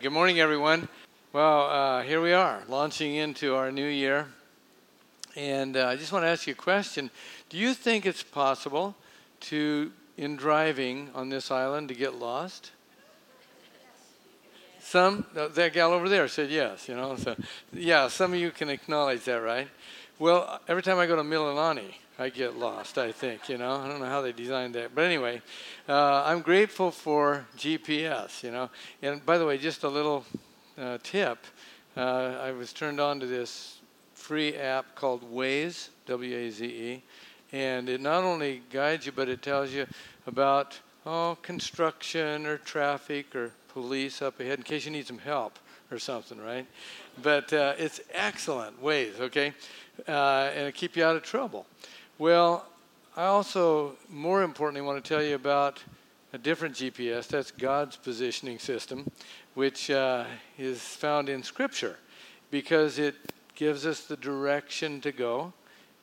Good 0.00 0.12
morning, 0.12 0.40
everyone. 0.40 0.88
Well, 1.34 1.66
uh, 1.66 2.02
here 2.04 2.22
we 2.22 2.32
are, 2.32 2.62
launching 2.68 3.16
into 3.16 3.54
our 3.54 3.70
new 3.70 3.86
year. 3.86 4.28
And 5.36 5.76
uh, 5.76 5.88
I 5.88 5.96
just 5.96 6.10
want 6.10 6.24
to 6.24 6.28
ask 6.28 6.46
you 6.46 6.54
a 6.54 6.56
question. 6.56 7.10
Do 7.50 7.58
you 7.58 7.74
think 7.74 8.06
it's 8.06 8.22
possible 8.22 8.96
to, 9.40 9.92
in 10.16 10.36
driving 10.36 11.10
on 11.14 11.28
this 11.28 11.50
island, 11.50 11.88
to 11.88 11.94
get 11.94 12.14
lost? 12.14 12.70
Some, 14.78 15.26
uh, 15.36 15.48
that 15.48 15.74
gal 15.74 15.92
over 15.92 16.08
there 16.08 16.28
said 16.28 16.48
yes, 16.48 16.88
you 16.88 16.96
know. 16.96 17.16
So, 17.16 17.36
yeah, 17.70 18.08
some 18.08 18.32
of 18.32 18.38
you 18.38 18.52
can 18.52 18.70
acknowledge 18.70 19.24
that, 19.24 19.42
right? 19.42 19.68
Well, 20.18 20.60
every 20.66 20.82
time 20.82 20.96
I 20.96 21.04
go 21.04 21.16
to 21.16 21.22
Mililani, 21.22 21.92
I 22.20 22.28
get 22.28 22.58
lost, 22.58 22.98
I 22.98 23.12
think, 23.12 23.48
you 23.48 23.56
know. 23.56 23.76
I 23.76 23.88
don't 23.88 23.98
know 23.98 24.04
how 24.04 24.20
they 24.20 24.32
designed 24.32 24.74
that. 24.74 24.94
But 24.94 25.04
anyway, 25.04 25.40
uh, 25.88 26.22
I'm 26.26 26.42
grateful 26.42 26.90
for 26.90 27.46
GPS, 27.56 28.42
you 28.42 28.50
know. 28.50 28.68
And 29.00 29.24
by 29.24 29.38
the 29.38 29.46
way, 29.46 29.56
just 29.56 29.84
a 29.84 29.88
little 29.88 30.26
uh, 30.76 30.98
tip 31.02 31.38
uh, 31.96 32.36
I 32.42 32.52
was 32.52 32.72
turned 32.72 33.00
on 33.00 33.20
to 33.20 33.26
this 33.26 33.80
free 34.14 34.54
app 34.54 34.94
called 34.94 35.22
Waze, 35.32 35.88
W 36.06 36.36
A 36.36 36.50
Z 36.50 36.64
E. 36.66 37.02
And 37.52 37.88
it 37.88 38.00
not 38.00 38.22
only 38.22 38.62
guides 38.70 39.06
you, 39.06 39.12
but 39.12 39.28
it 39.28 39.42
tells 39.42 39.72
you 39.72 39.86
about 40.26 40.78
oh, 41.06 41.38
construction 41.42 42.46
or 42.46 42.58
traffic 42.58 43.34
or 43.34 43.50
police 43.68 44.22
up 44.22 44.38
ahead 44.40 44.58
in 44.58 44.62
case 44.62 44.84
you 44.84 44.90
need 44.90 45.06
some 45.06 45.18
help 45.18 45.58
or 45.90 45.98
something, 45.98 46.38
right? 46.38 46.66
But 47.22 47.52
uh, 47.52 47.74
it's 47.78 48.00
excellent 48.12 48.80
Waze, 48.82 49.18
okay? 49.20 49.52
Uh, 50.06 50.50
and 50.54 50.68
it 50.68 50.74
keep 50.74 50.96
you 50.96 51.04
out 51.04 51.16
of 51.16 51.22
trouble. 51.22 51.66
Well, 52.20 52.66
I 53.16 53.24
also, 53.24 53.96
more 54.10 54.42
importantly, 54.42 54.82
want 54.82 55.02
to 55.02 55.08
tell 55.08 55.22
you 55.22 55.36
about 55.36 55.82
a 56.34 56.38
different 56.38 56.74
GPS. 56.74 57.26
That's 57.26 57.50
God's 57.50 57.96
positioning 57.96 58.58
system, 58.58 59.10
which 59.54 59.90
uh, 59.90 60.26
is 60.58 60.82
found 60.82 61.30
in 61.30 61.42
Scripture 61.42 61.96
because 62.50 62.98
it 62.98 63.14
gives 63.54 63.86
us 63.86 64.04
the 64.04 64.18
direction 64.18 65.00
to 65.00 65.12
go 65.12 65.54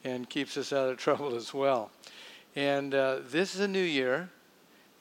and 0.03 0.27
keeps 0.27 0.57
us 0.57 0.73
out 0.73 0.89
of 0.89 0.97
trouble 0.97 1.35
as 1.35 1.53
well. 1.53 1.91
And 2.55 2.95
uh, 2.95 3.19
this 3.29 3.53
is 3.53 3.61
a 3.61 3.67
new 3.67 3.77
year, 3.77 4.27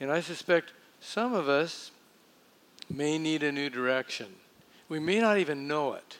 and 0.00 0.12
I 0.12 0.20
suspect 0.20 0.74
some 1.00 1.32
of 1.32 1.48
us 1.48 1.92
may 2.90 3.16
need 3.16 3.42
a 3.42 3.50
new 3.50 3.70
direction. 3.70 4.26
We 4.90 4.98
may 4.98 5.20
not 5.20 5.38
even 5.38 5.66
know 5.66 5.94
it, 5.94 6.18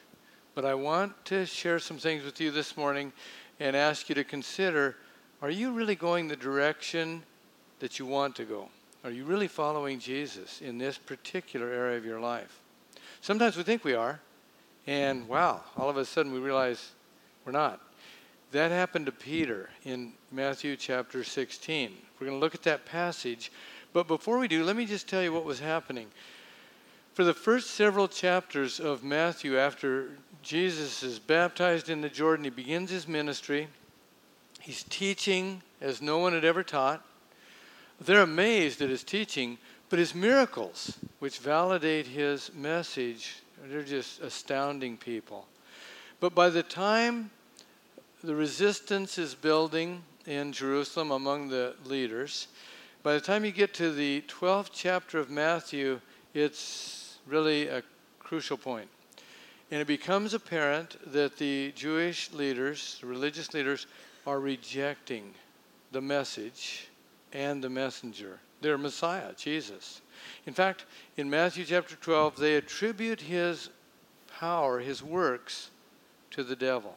but 0.55 0.65
I 0.65 0.73
want 0.73 1.23
to 1.25 1.45
share 1.45 1.77
some 1.77 1.99
things 1.99 2.25
with 2.25 2.41
you 2.41 2.49
this 2.49 2.75
morning 2.75 3.13
and 3.59 3.75
ask 3.75 4.09
you 4.09 4.15
to 4.15 4.23
consider 4.23 4.95
are 5.41 5.51
you 5.51 5.71
really 5.71 5.95
going 5.95 6.27
the 6.27 6.35
direction 6.35 7.21
that 7.79 7.99
you 7.99 8.07
want 8.07 8.35
to 8.37 8.43
go? 8.43 8.69
Are 9.03 9.11
you 9.11 9.23
really 9.23 9.47
following 9.47 9.99
Jesus 9.99 10.61
in 10.61 10.79
this 10.79 10.97
particular 10.97 11.69
area 11.69 11.97
of 11.97 12.05
your 12.05 12.19
life? 12.19 12.59
Sometimes 13.21 13.55
we 13.55 13.63
think 13.63 13.83
we 13.83 13.93
are, 13.93 14.19
and 14.87 15.27
wow, 15.27 15.61
all 15.77 15.89
of 15.89 15.97
a 15.97 16.05
sudden 16.05 16.33
we 16.33 16.39
realize 16.39 16.91
we're 17.45 17.51
not. 17.51 17.79
That 18.51 18.71
happened 18.71 19.05
to 19.05 19.11
Peter 19.11 19.69
in 19.83 20.13
Matthew 20.31 20.75
chapter 20.75 21.23
16. 21.23 21.91
We're 22.19 22.27
going 22.27 22.39
to 22.39 22.43
look 22.43 22.55
at 22.55 22.63
that 22.63 22.85
passage. 22.85 23.51
But 23.93 24.07
before 24.07 24.39
we 24.39 24.47
do, 24.47 24.63
let 24.63 24.75
me 24.75 24.85
just 24.85 25.07
tell 25.07 25.21
you 25.21 25.33
what 25.33 25.45
was 25.45 25.59
happening. 25.59 26.07
For 27.17 27.23
the 27.23 27.33
first 27.33 27.71
several 27.71 28.07
chapters 28.07 28.79
of 28.79 29.03
Matthew, 29.03 29.57
after 29.57 30.09
Jesus 30.43 31.01
is 31.01 31.17
baptized 31.17 31.89
in 31.89 32.01
the 32.01 32.09
Jordan. 32.09 32.43
He 32.43 32.51
begins 32.51 32.91
his 32.91 33.07
ministry. 33.07 33.69
He's 34.59 34.83
teaching 34.83 35.63
as 35.81 35.99
no 35.99 36.19
one 36.19 36.33
had 36.33 36.45
ever 36.45 36.61
taught. 36.61 37.03
They're 37.99 38.21
amazed 38.21 38.83
at 38.83 38.91
his 38.91 39.03
teaching, 39.03 39.57
but 39.89 39.97
his 39.97 40.13
miracles, 40.13 40.99
which 41.17 41.39
validate 41.39 42.05
his 42.05 42.51
message, 42.53 43.37
they're 43.65 43.81
just 43.81 44.21
astounding 44.21 44.95
people. 44.95 45.47
But 46.19 46.35
by 46.35 46.51
the 46.51 46.61
time 46.61 47.31
the 48.23 48.35
resistance 48.35 49.17
is 49.17 49.33
building 49.33 50.03
in 50.27 50.51
Jerusalem 50.51 51.09
among 51.09 51.49
the 51.49 51.73
leaders, 51.83 52.47
by 53.01 53.13
the 53.13 53.21
time 53.21 53.43
you 53.43 53.51
get 53.51 53.73
to 53.73 53.91
the 53.91 54.23
12th 54.27 54.69
chapter 54.71 55.17
of 55.17 55.31
Matthew, 55.31 55.99
it's 56.35 57.06
really 57.27 57.67
a 57.67 57.83
crucial 58.19 58.57
point. 58.57 58.89
And 59.71 59.81
it 59.81 59.87
becomes 59.87 60.33
apparent 60.33 60.97
that 61.11 61.37
the 61.37 61.73
Jewish 61.75 62.31
leaders, 62.31 62.97
the 63.01 63.07
religious 63.07 63.53
leaders, 63.53 63.85
are 64.25 64.39
rejecting 64.39 65.33
the 65.91 66.01
message 66.01 66.87
and 67.33 67.63
the 67.63 67.69
messenger, 67.69 68.39
their 68.61 68.77
Messiah, 68.77 69.33
Jesus. 69.35 70.01
In 70.45 70.53
fact, 70.53 70.85
in 71.17 71.29
Matthew 71.29 71.65
chapter 71.65 71.95
12, 71.95 72.37
they 72.37 72.55
attribute 72.55 73.21
his 73.21 73.69
power, 74.39 74.79
his 74.79 75.03
works, 75.03 75.69
to 76.31 76.43
the 76.43 76.55
devil. 76.55 76.95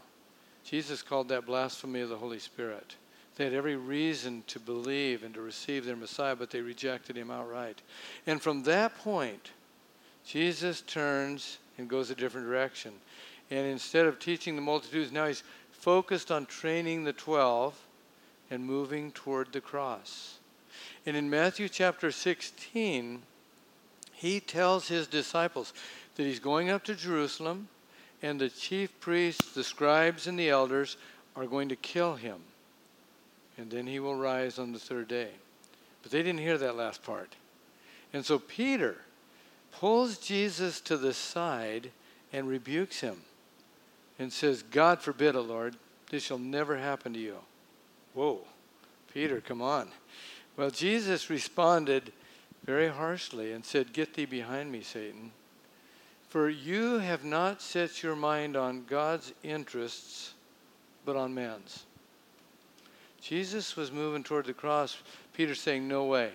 Jesus 0.65 1.03
called 1.03 1.29
that 1.29 1.47
blasphemy 1.47 2.01
of 2.01 2.09
the 2.09 2.17
Holy 2.17 2.39
Spirit. 2.39 2.95
They 3.37 3.45
had 3.45 3.55
every 3.55 3.77
reason 3.77 4.45
to 4.49 4.61
believe 4.61 5.23
and 5.23 5.33
to 5.35 5.41
receive 5.41 5.85
their 5.85 5.97
Messiah, 5.97 6.37
but 6.37 6.51
they 6.51 6.61
rejected 6.61 7.17
him 7.17 7.31
outright. 7.31 7.81
And 8.27 8.41
from 8.41 8.63
that 8.65 8.97
point, 8.99 9.51
Jesus 10.27 10.83
turns 10.83 11.59
and 11.79 11.89
goes 11.89 12.11
a 12.11 12.15
different 12.15 12.47
direction. 12.47 12.93
And 13.51 13.67
instead 13.67 14.07
of 14.07 14.19
teaching 14.19 14.55
the 14.55 14.63
multitudes, 14.63 15.11
now 15.11 15.27
he's 15.27 15.43
focused 15.73 16.31
on 16.31 16.47
training 16.47 17.05
the 17.05 17.13
12 17.13 17.79
and 18.51 18.65
moving 18.65 19.13
toward 19.13 19.53
the 19.53 19.61
cross. 19.61 20.39
And 21.07 21.17
in 21.17 21.31
Matthew 21.31 21.69
chapter 21.69 22.11
16, 22.11 23.23
he 24.13 24.41
tells 24.41 24.89
his 24.89 25.07
disciples 25.07 25.73
that 26.17 26.25
he's 26.25 26.39
going 26.39 26.69
up 26.71 26.85
to 26.85 26.95
Jerusalem 26.95 27.69
and 28.23 28.39
the 28.39 28.51
chief 28.51 28.99
priests, 29.01 29.53
the 29.53 29.65
scribes, 29.65 30.27
and 30.27 30.39
the 30.39 30.51
elders 30.51 30.97
are 31.35 31.47
going 31.47 31.71
to 31.71 31.77
kill 31.77 32.15
him. 32.15 32.37
And 33.57 33.71
then 33.71 33.87
he 33.87 33.99
will 33.99 34.15
rise 34.15 34.59
on 34.59 34.73
the 34.73 34.79
third 34.79 35.09
day. 35.09 35.31
But 36.03 36.13
they 36.13 36.23
didn't 36.23 36.41
hear 36.41 36.59
that 36.59 36.77
last 36.77 37.03
part. 37.03 37.35
And 38.13 38.25
so 38.25 38.39
Peter 38.39 38.97
pulls 39.81 40.19
Jesus 40.19 40.79
to 40.83 40.99
the 40.99 41.15
side 41.15 41.91
and 42.35 42.47
rebukes 42.47 43.01
him 43.01 43.17
and 44.19 44.31
says, 44.31 44.63
God 44.63 45.01
forbid 45.01 45.35
it, 45.35 45.41
Lord, 45.41 45.75
this 46.11 46.23
shall 46.23 46.39
never 46.39 46.77
happen 46.77 47.15
to 47.15 47.19
you. 47.19 47.37
Whoa, 48.13 48.41
Peter, 49.15 49.41
come 49.41 49.63
on. 49.63 49.89
Well, 50.59 50.71
Jesus 50.71 51.31
responded 51.31 52.13
very 52.67 52.89
harshly 52.89 53.53
and 53.53 53.65
said, 53.65 53.95
Get 53.95 54.13
thee 54.13 54.27
behind 54.27 54.71
me, 54.71 54.83
Satan. 54.83 55.31
For 56.29 56.51
you 56.51 56.99
have 56.99 57.25
not 57.25 57.63
set 57.63 58.03
your 58.03 58.15
mind 58.15 58.59
on 58.59 58.85
God's 58.85 59.33
interests, 59.43 60.35
but 61.07 61.17
on 61.17 61.33
man's. 61.33 61.87
Jesus 63.23 63.77
was 63.77 63.91
moving 63.91 64.25
toward 64.25 64.45
the 64.45 64.53
cross. 64.53 64.99
Peter 65.33 65.55
saying, 65.55 65.89
No 65.89 66.05
way. 66.05 66.33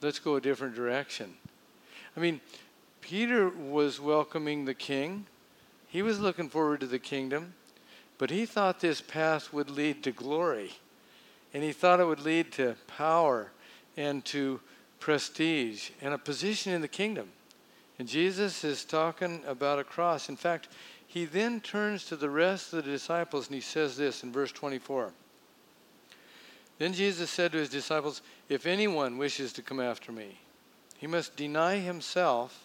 Let's 0.00 0.20
go 0.20 0.36
a 0.36 0.40
different 0.40 0.76
direction. 0.76 1.34
I 2.16 2.20
mean, 2.20 2.40
Peter 3.00 3.48
was 3.48 4.00
welcoming 4.00 4.64
the 4.64 4.74
king, 4.74 5.26
he 5.88 6.02
was 6.02 6.20
looking 6.20 6.48
forward 6.48 6.80
to 6.80 6.86
the 6.86 6.98
kingdom, 6.98 7.54
but 8.18 8.30
he 8.30 8.46
thought 8.46 8.80
this 8.80 9.00
path 9.00 9.52
would 9.52 9.68
lead 9.68 10.02
to 10.04 10.12
glory. 10.12 10.72
And 11.54 11.62
he 11.62 11.72
thought 11.72 12.00
it 12.00 12.06
would 12.06 12.24
lead 12.24 12.52
to 12.52 12.76
power 12.86 13.50
and 13.96 14.24
to 14.26 14.60
prestige 15.00 15.90
and 16.00 16.14
a 16.14 16.18
position 16.18 16.72
in 16.72 16.80
the 16.80 16.88
kingdom. 16.88 17.28
And 17.98 18.08
Jesus 18.08 18.64
is 18.64 18.84
talking 18.84 19.42
about 19.46 19.78
a 19.78 19.84
cross. 19.84 20.28
In 20.28 20.36
fact, 20.36 20.68
he 21.06 21.24
then 21.24 21.60
turns 21.60 22.06
to 22.06 22.16
the 22.16 22.30
rest 22.30 22.72
of 22.72 22.84
the 22.84 22.90
disciples 22.90 23.48
and 23.48 23.54
he 23.54 23.60
says 23.60 23.96
this 23.96 24.22
in 24.22 24.32
verse 24.32 24.50
24. 24.52 25.12
Then 26.78 26.94
Jesus 26.94 27.30
said 27.30 27.52
to 27.52 27.58
his 27.58 27.68
disciples, 27.68 28.22
If 28.48 28.66
anyone 28.66 29.18
wishes 29.18 29.52
to 29.52 29.62
come 29.62 29.78
after 29.78 30.10
me, 30.10 30.38
he 31.02 31.08
must 31.08 31.34
deny 31.34 31.78
himself 31.78 32.64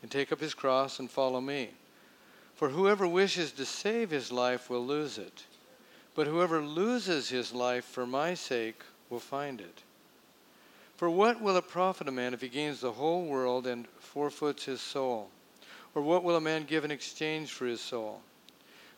and 0.00 0.10
take 0.10 0.32
up 0.32 0.40
his 0.40 0.54
cross 0.54 0.98
and 0.98 1.10
follow 1.10 1.42
me. 1.42 1.68
For 2.54 2.70
whoever 2.70 3.06
wishes 3.06 3.52
to 3.52 3.66
save 3.66 4.08
his 4.08 4.32
life 4.32 4.70
will 4.70 4.86
lose 4.86 5.18
it, 5.18 5.44
but 6.14 6.26
whoever 6.26 6.62
loses 6.62 7.28
his 7.28 7.52
life 7.52 7.84
for 7.84 8.06
my 8.06 8.32
sake 8.32 8.80
will 9.10 9.20
find 9.20 9.60
it. 9.60 9.82
For 10.96 11.10
what 11.10 11.42
will 11.42 11.54
it 11.58 11.68
profit 11.68 12.08
a 12.08 12.10
man 12.10 12.32
if 12.32 12.40
he 12.40 12.48
gains 12.48 12.80
the 12.80 12.92
whole 12.92 13.26
world 13.26 13.66
and 13.66 13.86
forfeits 13.98 14.64
his 14.64 14.80
soul? 14.80 15.28
Or 15.94 16.00
what 16.00 16.24
will 16.24 16.36
a 16.36 16.40
man 16.40 16.64
give 16.64 16.86
in 16.86 16.90
exchange 16.90 17.52
for 17.52 17.66
his 17.66 17.82
soul? 17.82 18.22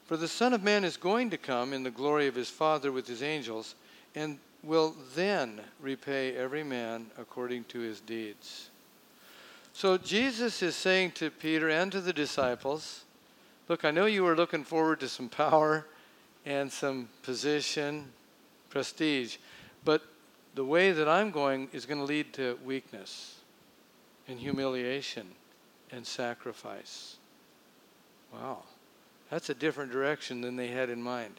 For 0.05 0.17
the 0.17 0.29
Son 0.29 0.53
of 0.53 0.63
Man 0.63 0.85
is 0.85 0.97
going 0.97 1.31
to 1.31 1.37
come 1.37 1.73
in 1.73 1.83
the 1.83 1.91
glory 1.91 2.29
of 2.29 2.37
his 2.37 2.49
Father 2.49 2.93
with 2.93 3.09
his 3.09 3.25
angels, 3.25 3.75
and 4.15 4.39
will 4.63 4.95
then 5.15 5.61
repay 5.81 6.37
every 6.37 6.63
man 6.63 7.07
according 7.19 7.65
to 7.65 7.81
his 7.81 8.01
deeds. 8.01 8.71
So 9.73 9.97
Jesus 9.97 10.63
is 10.63 10.77
saying 10.77 11.13
to 11.13 11.31
Peter 11.31 11.69
and 11.69 11.91
to 11.93 12.01
the 12.01 12.13
disciples, 12.13 13.05
Look, 13.69 13.85
I 13.85 13.91
know 13.91 14.07
you 14.07 14.25
were 14.25 14.37
looking 14.37 14.65
forward 14.65 15.01
to 15.01 15.09
some 15.09 15.29
power 15.29 15.87
and 16.45 16.71
some 16.71 17.09
position, 17.23 18.11
prestige, 18.69 19.37
but 19.85 20.03
the 20.55 20.65
way 20.65 20.93
that 20.93 21.09
I'm 21.09 21.31
going 21.31 21.69
is 21.73 21.87
going 21.87 21.99
to 21.99 22.05
lead 22.05 22.33
to 22.35 22.59
weakness 22.65 23.37
and 24.29 24.39
humiliation 24.39 25.27
and 25.91 26.07
sacrifice. 26.07 27.17
Wow, 28.33 28.65
that's 29.31 29.49
a 29.49 29.55
different 29.55 29.93
direction 29.93 30.41
than 30.41 30.57
they 30.57 30.69
had 30.69 30.91
in 30.91 31.03
mind. 31.03 31.35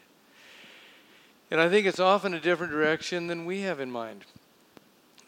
And 1.50 1.60
I 1.60 1.68
think 1.68 1.86
it's 1.86 2.00
often 2.00 2.34
a 2.34 2.40
different 2.40 2.72
direction 2.72 3.26
than 3.26 3.44
we 3.44 3.60
have 3.62 3.80
in 3.80 3.90
mind. 3.90 4.24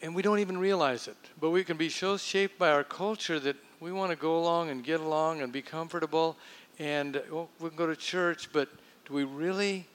And 0.01 0.13
we 0.13 0.21
don't 0.21 0.39
even 0.39 0.57
realize 0.57 1.07
it. 1.07 1.17
But 1.39 1.51
we 1.51 1.63
can 1.63 1.77
be 1.77 1.89
so 1.89 2.17
shaped 2.17 2.59
by 2.59 2.71
our 2.71 2.83
culture 2.83 3.39
that 3.39 3.55
we 3.79 3.91
want 3.91 4.11
to 4.11 4.17
go 4.17 4.37
along 4.37 4.69
and 4.69 4.83
get 4.83 4.99
along 4.99 5.41
and 5.41 5.51
be 5.51 5.61
comfortable. 5.61 6.37
And 6.79 7.21
well, 7.31 7.49
we 7.59 7.69
can 7.69 7.77
go 7.77 7.87
to 7.87 7.95
church, 7.95 8.51
but 8.51 8.69
do 9.05 9.13
we 9.13 9.23
really 9.23 9.87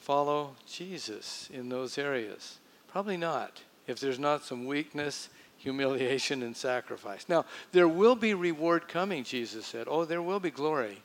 follow 0.00 0.54
Jesus 0.66 1.48
in 1.52 1.68
those 1.68 1.98
areas? 1.98 2.58
Probably 2.88 3.16
not, 3.16 3.62
if 3.86 4.00
there's 4.00 4.18
not 4.18 4.44
some 4.44 4.66
weakness, 4.66 5.28
humiliation, 5.58 6.42
and 6.42 6.56
sacrifice. 6.56 7.26
Now, 7.28 7.44
there 7.72 7.88
will 7.88 8.16
be 8.16 8.34
reward 8.34 8.88
coming, 8.88 9.24
Jesus 9.24 9.66
said. 9.66 9.86
Oh, 9.88 10.04
there 10.04 10.22
will 10.22 10.40
be 10.40 10.50
glory. 10.50 11.02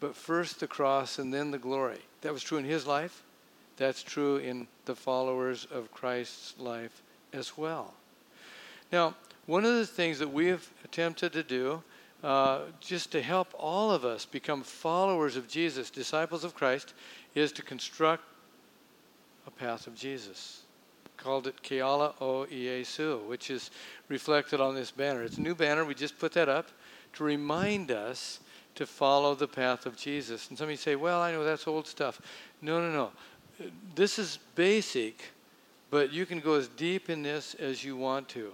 But 0.00 0.14
first 0.14 0.60
the 0.60 0.66
cross 0.66 1.18
and 1.18 1.34
then 1.34 1.50
the 1.50 1.58
glory. 1.58 1.98
That 2.20 2.32
was 2.32 2.42
true 2.42 2.58
in 2.58 2.64
his 2.64 2.86
life. 2.86 3.24
That's 3.78 4.02
true 4.02 4.36
in 4.36 4.66
the 4.86 4.94
followers 4.94 5.66
of 5.70 5.92
Christ's 5.92 6.58
life 6.58 7.02
as 7.32 7.56
well. 7.56 7.94
Now, 8.90 9.14
one 9.46 9.64
of 9.64 9.74
the 9.76 9.86
things 9.86 10.18
that 10.18 10.32
we 10.32 10.46
have 10.48 10.68
attempted 10.84 11.32
to 11.32 11.42
do, 11.42 11.82
uh, 12.24 12.62
just 12.80 13.12
to 13.12 13.22
help 13.22 13.48
all 13.56 13.92
of 13.92 14.04
us 14.04 14.26
become 14.26 14.62
followers 14.62 15.36
of 15.36 15.48
Jesus, 15.48 15.90
disciples 15.90 16.42
of 16.42 16.54
Christ, 16.54 16.92
is 17.34 17.52
to 17.52 17.62
construct 17.62 18.24
a 19.46 19.50
path 19.50 19.86
of 19.86 19.94
Jesus. 19.94 20.62
Called 21.16 21.46
it 21.46 21.62
Keala 21.62 22.14
o 22.20 22.46
Iesu, 22.46 23.24
which 23.26 23.50
is 23.50 23.70
reflected 24.08 24.60
on 24.60 24.74
this 24.74 24.90
banner. 24.90 25.22
It's 25.22 25.38
a 25.38 25.40
new 25.40 25.54
banner. 25.54 25.84
We 25.84 25.94
just 25.94 26.18
put 26.18 26.32
that 26.32 26.48
up 26.48 26.68
to 27.14 27.24
remind 27.24 27.90
us 27.90 28.40
to 28.74 28.86
follow 28.86 29.34
the 29.34 29.48
path 29.48 29.86
of 29.86 29.96
Jesus. 29.96 30.48
And 30.48 30.58
some 30.58 30.66
of 30.66 30.70
you 30.70 30.76
say, 30.76 30.94
well, 30.94 31.20
I 31.20 31.32
know 31.32 31.42
that's 31.42 31.66
old 31.66 31.86
stuff. 31.86 32.20
No, 32.62 32.80
no, 32.80 32.92
no. 32.92 33.10
This 33.94 34.18
is 34.18 34.38
basic, 34.54 35.32
but 35.90 36.12
you 36.12 36.26
can 36.26 36.40
go 36.40 36.54
as 36.54 36.68
deep 36.68 37.10
in 37.10 37.22
this 37.22 37.54
as 37.54 37.82
you 37.82 37.96
want 37.96 38.28
to. 38.30 38.52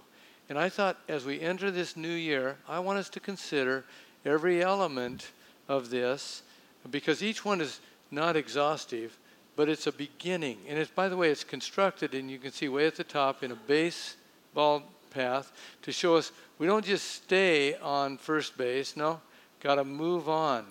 And 0.49 0.57
I 0.57 0.69
thought 0.69 0.97
as 1.07 1.25
we 1.25 1.41
enter 1.41 1.71
this 1.71 1.97
new 1.97 2.07
year, 2.07 2.57
I 2.67 2.79
want 2.79 2.99
us 2.99 3.09
to 3.09 3.19
consider 3.19 3.83
every 4.25 4.63
element 4.63 5.31
of 5.67 5.89
this 5.89 6.43
because 6.91 7.23
each 7.23 7.43
one 7.43 7.61
is 7.61 7.79
not 8.11 8.35
exhaustive, 8.35 9.17
but 9.55 9.69
it's 9.69 9.87
a 9.87 9.91
beginning. 9.91 10.59
And 10.67 10.77
it's, 10.77 10.91
by 10.91 11.09
the 11.09 11.17
way, 11.17 11.29
it's 11.29 11.43
constructed, 11.43 12.13
and 12.13 12.29
you 12.29 12.37
can 12.37 12.51
see 12.51 12.69
way 12.69 12.85
at 12.87 12.95
the 12.95 13.03
top 13.03 13.43
in 13.43 13.51
a 13.51 13.55
baseball 13.55 14.83
path 15.11 15.51
to 15.83 15.91
show 15.91 16.15
us 16.15 16.31
we 16.59 16.67
don't 16.67 16.85
just 16.85 17.09
stay 17.11 17.75
on 17.75 18.17
first 18.17 18.57
base. 18.57 18.95
No, 18.95 19.19
got 19.61 19.75
to 19.75 19.83
move 19.83 20.29
on 20.29 20.65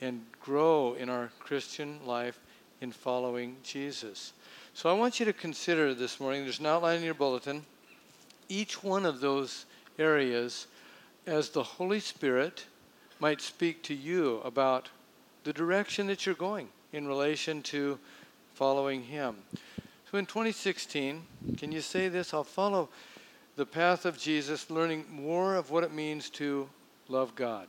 and 0.00 0.24
grow 0.40 0.94
in 0.94 1.08
our 1.08 1.30
Christian 1.38 1.98
life 2.04 2.40
in 2.80 2.92
following 2.92 3.56
Jesus. 3.62 4.32
So 4.74 4.88
I 4.88 4.94
want 4.94 5.20
you 5.20 5.26
to 5.26 5.32
consider 5.32 5.94
this 5.94 6.20
morning, 6.20 6.44
there's 6.44 6.60
an 6.60 6.66
outline 6.66 6.98
in 6.98 7.04
your 7.04 7.14
bulletin, 7.14 7.62
each 8.48 8.82
one 8.82 9.04
of 9.04 9.20
those 9.20 9.66
areas 9.98 10.66
as 11.26 11.50
the 11.50 11.62
Holy 11.62 12.00
Spirit 12.00 12.64
might 13.20 13.40
speak 13.40 13.82
to 13.84 13.94
you 13.94 14.40
about 14.44 14.88
the 15.44 15.52
direction 15.52 16.06
that 16.06 16.24
you're 16.24 16.34
going 16.34 16.68
in 16.92 17.06
relation 17.06 17.62
to 17.62 17.98
following 18.54 19.02
Him. 19.02 19.36
So 20.10 20.18
in 20.18 20.26
2016, 20.26 21.22
can 21.56 21.70
you 21.70 21.80
say 21.80 22.08
this? 22.08 22.34
I'll 22.34 22.42
follow 22.42 22.88
the 23.56 23.66
path 23.66 24.06
of 24.06 24.18
Jesus, 24.18 24.70
learning 24.70 25.04
more 25.10 25.54
of 25.54 25.70
what 25.70 25.84
it 25.84 25.92
means 25.92 26.30
to 26.30 26.68
love 27.08 27.34
God. 27.34 27.68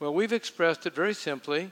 Well, 0.00 0.12
we've 0.12 0.32
expressed 0.32 0.84
it 0.84 0.94
very 0.94 1.14
simply, 1.14 1.70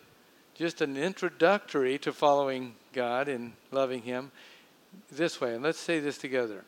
just 0.60 0.82
an 0.82 0.94
introductory 0.94 1.96
to 1.96 2.12
following 2.12 2.74
God 2.92 3.28
and 3.28 3.54
loving 3.70 4.02
Him 4.02 4.30
this 5.10 5.40
way. 5.40 5.54
And 5.54 5.62
let's 5.62 5.78
say 5.78 6.00
this 6.00 6.18
together. 6.18 6.64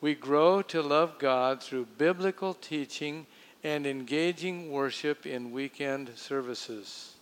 We 0.00 0.14
grow 0.14 0.62
to 0.62 0.80
love 0.80 1.18
God 1.18 1.62
through 1.62 1.88
biblical 1.98 2.54
teaching 2.54 3.26
and 3.62 3.86
engaging 3.86 4.72
worship 4.72 5.26
in 5.26 5.52
weekend 5.52 6.12
services. 6.16 7.16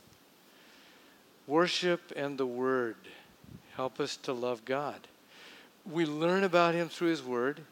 Worship 1.48 2.12
and 2.14 2.38
the 2.38 2.46
Word 2.46 2.94
help 3.74 3.98
us 3.98 4.16
to 4.18 4.32
love 4.32 4.64
God. 4.64 5.00
We 5.90 6.06
learn 6.06 6.44
about 6.44 6.76
Him 6.76 6.88
through 6.88 7.08
His 7.08 7.24
Word 7.24 7.62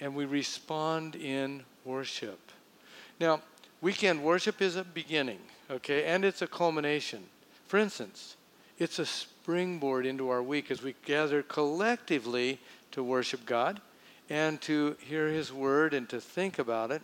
and 0.00 0.16
we 0.16 0.24
respond 0.24 1.14
in 1.14 1.62
worship. 1.84 2.40
Now, 3.20 3.40
weekend 3.80 4.24
worship 4.24 4.60
is 4.60 4.74
a 4.74 4.82
beginning, 4.82 5.38
okay, 5.70 6.06
and 6.06 6.24
it's 6.24 6.42
a 6.42 6.48
culmination. 6.48 7.22
For 7.74 7.78
instance, 7.78 8.36
it's 8.78 9.00
a 9.00 9.04
springboard 9.04 10.06
into 10.06 10.28
our 10.28 10.44
week 10.44 10.70
as 10.70 10.80
we 10.80 10.94
gather 11.04 11.42
collectively 11.42 12.60
to 12.92 13.02
worship 13.02 13.44
God 13.46 13.80
and 14.30 14.60
to 14.60 14.96
hear 15.00 15.26
His 15.26 15.52
Word 15.52 15.92
and 15.92 16.08
to 16.10 16.20
think 16.20 16.60
about 16.60 16.92
it. 16.92 17.02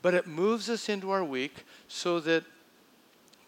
But 0.00 0.14
it 0.14 0.28
moves 0.28 0.70
us 0.70 0.88
into 0.88 1.10
our 1.10 1.24
week 1.24 1.64
so 1.88 2.20
that 2.20 2.44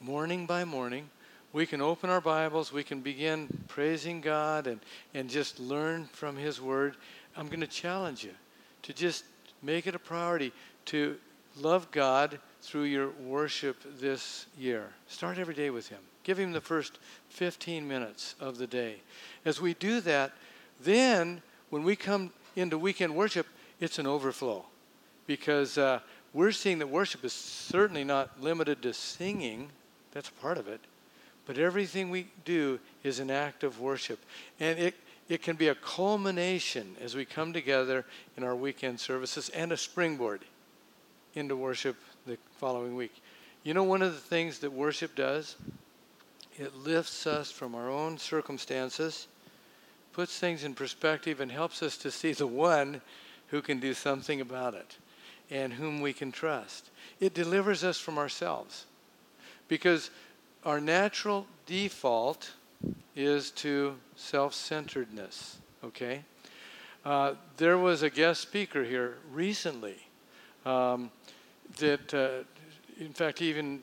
morning 0.00 0.44
by 0.44 0.64
morning, 0.64 1.08
we 1.52 1.66
can 1.66 1.80
open 1.80 2.10
our 2.10 2.20
Bibles, 2.20 2.72
we 2.72 2.82
can 2.82 2.98
begin 3.00 3.46
praising 3.68 4.20
God 4.20 4.66
and, 4.66 4.80
and 5.14 5.30
just 5.30 5.60
learn 5.60 6.06
from 6.06 6.34
His 6.34 6.60
Word. 6.60 6.96
I'm 7.36 7.46
going 7.46 7.60
to 7.60 7.68
challenge 7.68 8.24
you 8.24 8.34
to 8.82 8.92
just 8.92 9.22
make 9.62 9.86
it 9.86 9.94
a 9.94 10.00
priority 10.00 10.50
to 10.86 11.16
love 11.60 11.92
God 11.92 12.40
through 12.60 12.84
your 12.84 13.10
worship 13.10 13.76
this 14.00 14.46
year. 14.58 14.88
Start 15.06 15.38
every 15.38 15.54
day 15.54 15.70
with 15.70 15.86
Him. 15.86 16.00
Give 16.24 16.38
Him 16.38 16.52
the 16.52 16.60
first 16.60 16.98
15 17.28 17.86
minutes 17.86 18.34
of 18.40 18.58
the 18.58 18.66
day. 18.66 18.96
As 19.44 19.60
we 19.60 19.74
do 19.74 20.00
that, 20.02 20.32
then 20.80 21.42
when 21.70 21.82
we 21.82 21.96
come 21.96 22.32
into 22.56 22.78
weekend 22.78 23.14
worship, 23.14 23.46
it's 23.80 23.98
an 23.98 24.06
overflow 24.06 24.64
because 25.26 25.78
uh, 25.78 26.00
we're 26.32 26.52
seeing 26.52 26.78
that 26.78 26.88
worship 26.88 27.24
is 27.24 27.32
certainly 27.32 28.04
not 28.04 28.40
limited 28.40 28.82
to 28.82 28.92
singing, 28.92 29.70
that's 30.12 30.30
part 30.30 30.58
of 30.58 30.68
it 30.68 30.80
but 31.50 31.58
everything 31.58 32.10
we 32.10 32.28
do 32.44 32.78
is 33.02 33.18
an 33.18 33.28
act 33.28 33.64
of 33.64 33.80
worship. 33.80 34.20
And 34.60 34.78
it, 34.78 34.94
it 35.28 35.42
can 35.42 35.56
be 35.56 35.66
a 35.66 35.74
culmination 35.74 36.94
as 37.00 37.16
we 37.16 37.24
come 37.24 37.52
together 37.52 38.04
in 38.36 38.44
our 38.44 38.54
weekend 38.54 39.00
services 39.00 39.48
and 39.48 39.72
a 39.72 39.76
springboard 39.76 40.42
into 41.34 41.56
worship 41.56 41.96
the 42.24 42.38
following 42.58 42.94
week. 42.94 43.20
You 43.64 43.74
know, 43.74 43.82
one 43.82 44.00
of 44.00 44.12
the 44.12 44.20
things 44.20 44.60
that 44.60 44.72
worship 44.72 45.16
does? 45.16 45.56
It 46.60 46.76
lifts 46.76 47.26
us 47.26 47.50
from 47.50 47.74
our 47.74 47.88
own 47.88 48.18
circumstances, 48.18 49.28
puts 50.12 50.38
things 50.38 50.62
in 50.62 50.74
perspective, 50.74 51.40
and 51.40 51.50
helps 51.50 51.82
us 51.82 51.96
to 51.96 52.10
see 52.10 52.34
the 52.34 52.46
one 52.46 53.00
who 53.46 53.62
can 53.62 53.80
do 53.80 53.94
something 53.94 54.42
about 54.42 54.74
it 54.74 54.98
and 55.50 55.72
whom 55.72 56.02
we 56.02 56.12
can 56.12 56.30
trust. 56.30 56.90
It 57.18 57.32
delivers 57.32 57.82
us 57.82 57.98
from 57.98 58.18
ourselves. 58.18 58.84
Because 59.68 60.10
our 60.62 60.82
natural 60.82 61.46
default 61.64 62.52
is 63.16 63.52
to 63.52 63.96
self 64.14 64.52
centeredness, 64.52 65.56
okay? 65.82 66.24
Uh, 67.06 67.36
there 67.56 67.78
was 67.78 68.02
a 68.02 68.10
guest 68.10 68.42
speaker 68.42 68.84
here 68.84 69.16
recently 69.32 69.96
um, 70.66 71.10
that, 71.78 72.12
uh, 72.12 72.44
in 73.02 73.14
fact, 73.14 73.40
even 73.40 73.82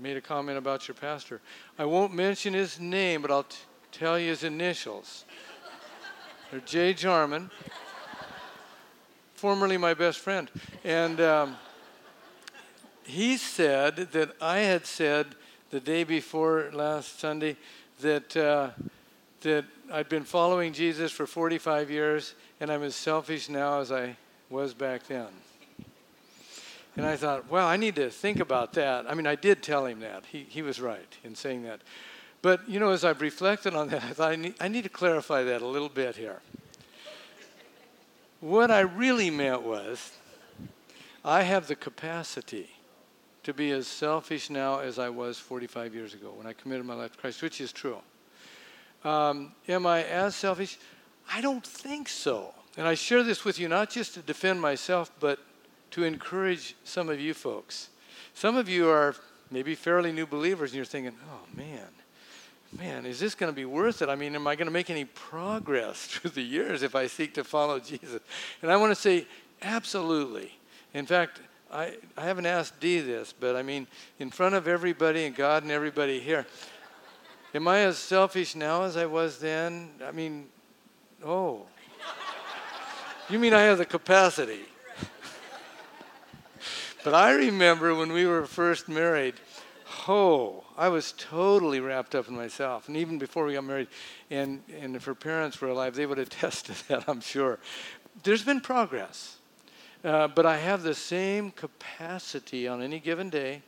made 0.00 0.16
a 0.16 0.20
comment 0.20 0.58
about 0.58 0.88
your 0.88 0.94
pastor. 0.94 1.40
I 1.78 1.84
won't 1.84 2.14
mention 2.14 2.54
his 2.54 2.80
name, 2.80 3.22
but 3.22 3.30
I'll 3.30 3.44
t- 3.44 3.56
tell 3.92 4.18
you 4.18 4.28
his 4.28 4.44
initials. 4.44 5.24
They're 6.50 6.60
Jay 6.60 6.94
Jarman, 6.94 7.50
formerly 9.34 9.76
my 9.76 9.94
best 9.94 10.18
friend. 10.18 10.50
And 10.84 11.20
um, 11.20 11.56
he 13.04 13.36
said 13.36 13.96
that 14.12 14.32
I 14.40 14.58
had 14.58 14.86
said, 14.86 15.34
the 15.70 15.80
day 15.80 16.04
before 16.04 16.70
last 16.72 17.18
Sunday 17.18 17.56
that, 18.00 18.36
uh, 18.36 18.70
that 19.40 19.64
I'd 19.92 20.08
been 20.08 20.22
following 20.22 20.72
Jesus 20.72 21.10
for 21.10 21.26
45 21.26 21.90
years 21.90 22.34
and 22.60 22.70
I'm 22.70 22.84
as 22.84 22.94
selfish 22.94 23.48
now 23.48 23.80
as 23.80 23.90
I 23.90 24.16
was 24.48 24.72
back 24.72 25.08
then. 25.08 25.26
And 26.96 27.04
I 27.04 27.16
thought, 27.16 27.50
well, 27.50 27.66
I 27.66 27.76
need 27.76 27.96
to 27.96 28.08
think 28.08 28.38
about 28.38 28.72
that. 28.74 29.10
I 29.10 29.14
mean, 29.14 29.26
I 29.26 29.34
did 29.34 29.62
tell 29.62 29.86
him 29.86 30.00
that. 30.00 30.24
He, 30.26 30.46
he 30.48 30.62
was 30.62 30.80
right 30.80 31.16
in 31.24 31.34
saying 31.34 31.64
that. 31.64 31.80
But, 32.40 32.68
you 32.68 32.78
know, 32.78 32.90
as 32.90 33.04
I've 33.04 33.20
reflected 33.20 33.74
on 33.74 33.88
that, 33.88 34.04
I 34.04 34.10
thought 34.10 34.32
I 34.32 34.36
need, 34.36 34.54
I 34.60 34.68
need 34.68 34.82
to 34.82 34.90
clarify 34.90 35.42
that 35.44 35.62
a 35.62 35.66
little 35.66 35.88
bit 35.88 36.16
here. 36.16 36.40
What 38.40 38.70
I 38.70 38.80
really 38.80 39.30
meant 39.30 39.62
was, 39.62 40.12
I 41.24 41.42
have 41.42 41.66
the 41.66 41.74
capacity 41.74 42.68
to 43.44 43.54
be 43.54 43.70
as 43.70 43.86
selfish 43.86 44.50
now 44.50 44.80
as 44.80 44.98
I 44.98 45.08
was 45.08 45.38
45 45.38 45.94
years 45.94 46.14
ago 46.14 46.32
when 46.36 46.46
I 46.46 46.52
committed 46.52 46.84
my 46.84 46.94
life 46.94 47.12
to 47.12 47.18
Christ, 47.18 47.42
which 47.42 47.60
is 47.60 47.72
true. 47.72 47.98
Um, 49.04 49.52
am 49.68 49.86
I 49.86 50.04
as 50.04 50.34
selfish? 50.36 50.78
I 51.30 51.40
don't 51.40 51.64
think 51.64 52.08
so. 52.08 52.54
And 52.76 52.86
I 52.86 52.94
share 52.94 53.22
this 53.22 53.44
with 53.44 53.58
you 53.58 53.68
not 53.68 53.90
just 53.90 54.14
to 54.14 54.20
defend 54.20 54.60
myself, 54.60 55.10
but 55.20 55.38
to 55.94 56.02
encourage 56.02 56.74
some 56.82 57.08
of 57.08 57.20
you 57.20 57.32
folks. 57.32 57.90
Some 58.34 58.56
of 58.56 58.68
you 58.68 58.88
are 58.88 59.14
maybe 59.52 59.76
fairly 59.76 60.10
new 60.10 60.26
believers 60.26 60.72
and 60.72 60.76
you're 60.76 60.84
thinking, 60.84 61.14
oh 61.30 61.56
man, 61.56 61.86
man, 62.76 63.06
is 63.06 63.20
this 63.20 63.36
going 63.36 63.52
to 63.52 63.54
be 63.54 63.64
worth 63.64 64.02
it? 64.02 64.08
I 64.08 64.16
mean, 64.16 64.34
am 64.34 64.44
I 64.48 64.56
going 64.56 64.66
to 64.66 64.72
make 64.72 64.90
any 64.90 65.04
progress 65.04 66.06
through 66.08 66.32
the 66.32 66.42
years 66.42 66.82
if 66.82 66.96
I 66.96 67.06
seek 67.06 67.32
to 67.34 67.44
follow 67.44 67.78
Jesus? 67.78 68.20
And 68.60 68.72
I 68.72 68.76
want 68.76 68.90
to 68.90 69.00
say, 69.00 69.28
absolutely. 69.62 70.58
In 70.94 71.06
fact, 71.06 71.40
I, 71.72 71.96
I 72.16 72.24
haven't 72.24 72.46
asked 72.46 72.80
Dee 72.80 72.98
this, 72.98 73.32
but 73.32 73.54
I 73.54 73.62
mean, 73.62 73.86
in 74.18 74.30
front 74.30 74.56
of 74.56 74.66
everybody 74.66 75.26
and 75.26 75.36
God 75.36 75.62
and 75.62 75.70
everybody 75.70 76.18
here, 76.18 76.44
am 77.54 77.68
I 77.68 77.82
as 77.82 77.98
selfish 77.98 78.56
now 78.56 78.82
as 78.82 78.96
I 78.96 79.06
was 79.06 79.38
then? 79.38 79.90
I 80.04 80.10
mean, 80.10 80.46
oh. 81.24 81.66
You 83.30 83.38
mean 83.38 83.54
I 83.54 83.62
have 83.62 83.78
the 83.78 83.86
capacity? 83.86 84.62
But 87.04 87.14
I 87.14 87.32
remember 87.32 87.94
when 87.94 88.12
we 88.12 88.26
were 88.26 88.46
first 88.46 88.88
married, 88.88 89.34
oh, 90.08 90.64
I 90.76 90.88
was 90.88 91.12
totally 91.12 91.78
wrapped 91.80 92.14
up 92.14 92.28
in 92.28 92.34
myself. 92.34 92.88
And 92.88 92.96
even 92.96 93.18
before 93.18 93.44
we 93.44 93.52
got 93.54 93.64
married, 93.64 93.88
and, 94.30 94.62
and 94.80 94.96
if 94.96 95.04
her 95.04 95.14
parents 95.14 95.60
were 95.60 95.68
alive, 95.68 95.94
they 95.94 96.06
would 96.06 96.18
attest 96.18 96.66
to 96.66 96.88
that, 96.88 97.08
I'm 97.08 97.20
sure. 97.20 97.58
There's 98.22 98.42
been 98.42 98.60
progress. 98.60 99.36
Uh, 100.04 100.28
but 100.28 100.44
I 100.44 100.58
have 100.58 100.82
the 100.82 100.94
same 100.94 101.50
capacity 101.50 102.68
on 102.68 102.82
any 102.82 103.00
given 103.00 103.30
day 103.30 103.62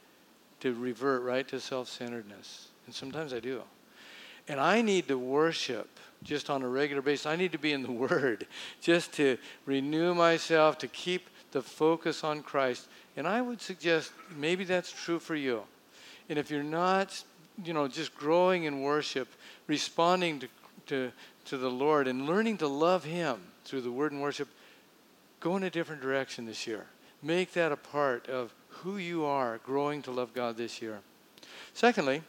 to 0.61 0.75
revert 0.75 1.23
right 1.23 1.47
to 1.49 1.61
self 1.61 1.89
centeredness. 1.89 2.69
And 2.87 2.95
sometimes 2.95 3.33
I 3.33 3.41
do. 3.41 3.63
And 4.49 4.61
I 4.61 4.83
need 4.83 5.09
to 5.09 5.19
worship 5.19 5.89
just 6.23 6.51
on 6.51 6.63
a 6.63 6.69
regular 6.69 7.03
basis. 7.03 7.27
I 7.27 7.37
need 7.37 7.53
to 7.53 7.59
be 7.59 7.73
in 7.73 7.83
the 7.83 7.91
Word 8.09 8.47
just 8.81 9.13
to 9.15 9.39
renew 9.65 10.15
myself, 10.15 10.79
to 10.79 10.89
keep 10.89 11.31
the 11.53 11.63
focus 11.63 12.23
on 12.23 12.43
Christ. 12.43 12.89
And 13.17 13.27
I 13.27 13.41
would 13.41 13.61
suggest 13.61 14.13
maybe 14.37 14.65
that's 14.65 14.93
true 14.93 15.19
for 15.19 15.35
you. 15.35 15.63
And 16.29 16.39
if 16.39 16.51
you're 16.51 16.63
not, 16.63 17.23
you 17.65 17.73
know, 17.73 17.89
just 17.89 18.15
growing 18.15 18.65
in 18.65 18.83
worship, 18.83 19.29
responding 19.67 20.41
to, 20.41 20.49
to, 20.87 21.13
to 21.47 21.57
the 21.57 21.71
Lord 21.71 22.09
and 22.09 22.27
learning 22.27 22.59
to 22.59 22.69
love 22.69 23.05
Him 23.05 23.41
through 23.65 23.81
the 23.83 23.91
word 23.91 24.13
and 24.13 24.21
worship, 24.21 24.49
go 25.41 25.57
in 25.57 25.63
a 25.63 25.71
different 25.71 26.03
direction 26.03 26.45
this 26.45 26.67
year. 26.67 26.87
Make 27.23 27.53
that 27.55 27.73
a 27.73 27.77
part 27.77 28.29
of 28.29 28.53
who 28.69 28.99
you 28.99 29.25
are 29.25 29.59
growing 29.65 30.03
to 30.03 30.11
love 30.11 30.35
God 30.35 30.57
this 30.57 30.83
year. 30.83 31.01
Secondly, 31.73 32.23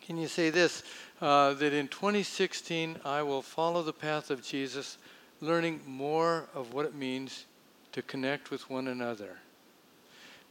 can 0.00 0.16
you 0.16 0.28
say 0.28 0.50
this? 0.50 0.82
Uh, 1.20 1.54
that 1.54 1.72
in 1.72 1.88
2016, 1.88 2.98
I 3.04 3.22
will 3.22 3.42
follow 3.42 3.82
the 3.82 3.92
path 3.92 4.30
of 4.30 4.42
Jesus, 4.42 4.98
learning 5.40 5.80
more 5.86 6.46
of 6.54 6.74
what 6.74 6.86
it 6.86 6.94
means 6.94 7.46
to 7.92 8.02
connect 8.02 8.50
with 8.50 8.68
one 8.70 8.88
another. 8.88 9.38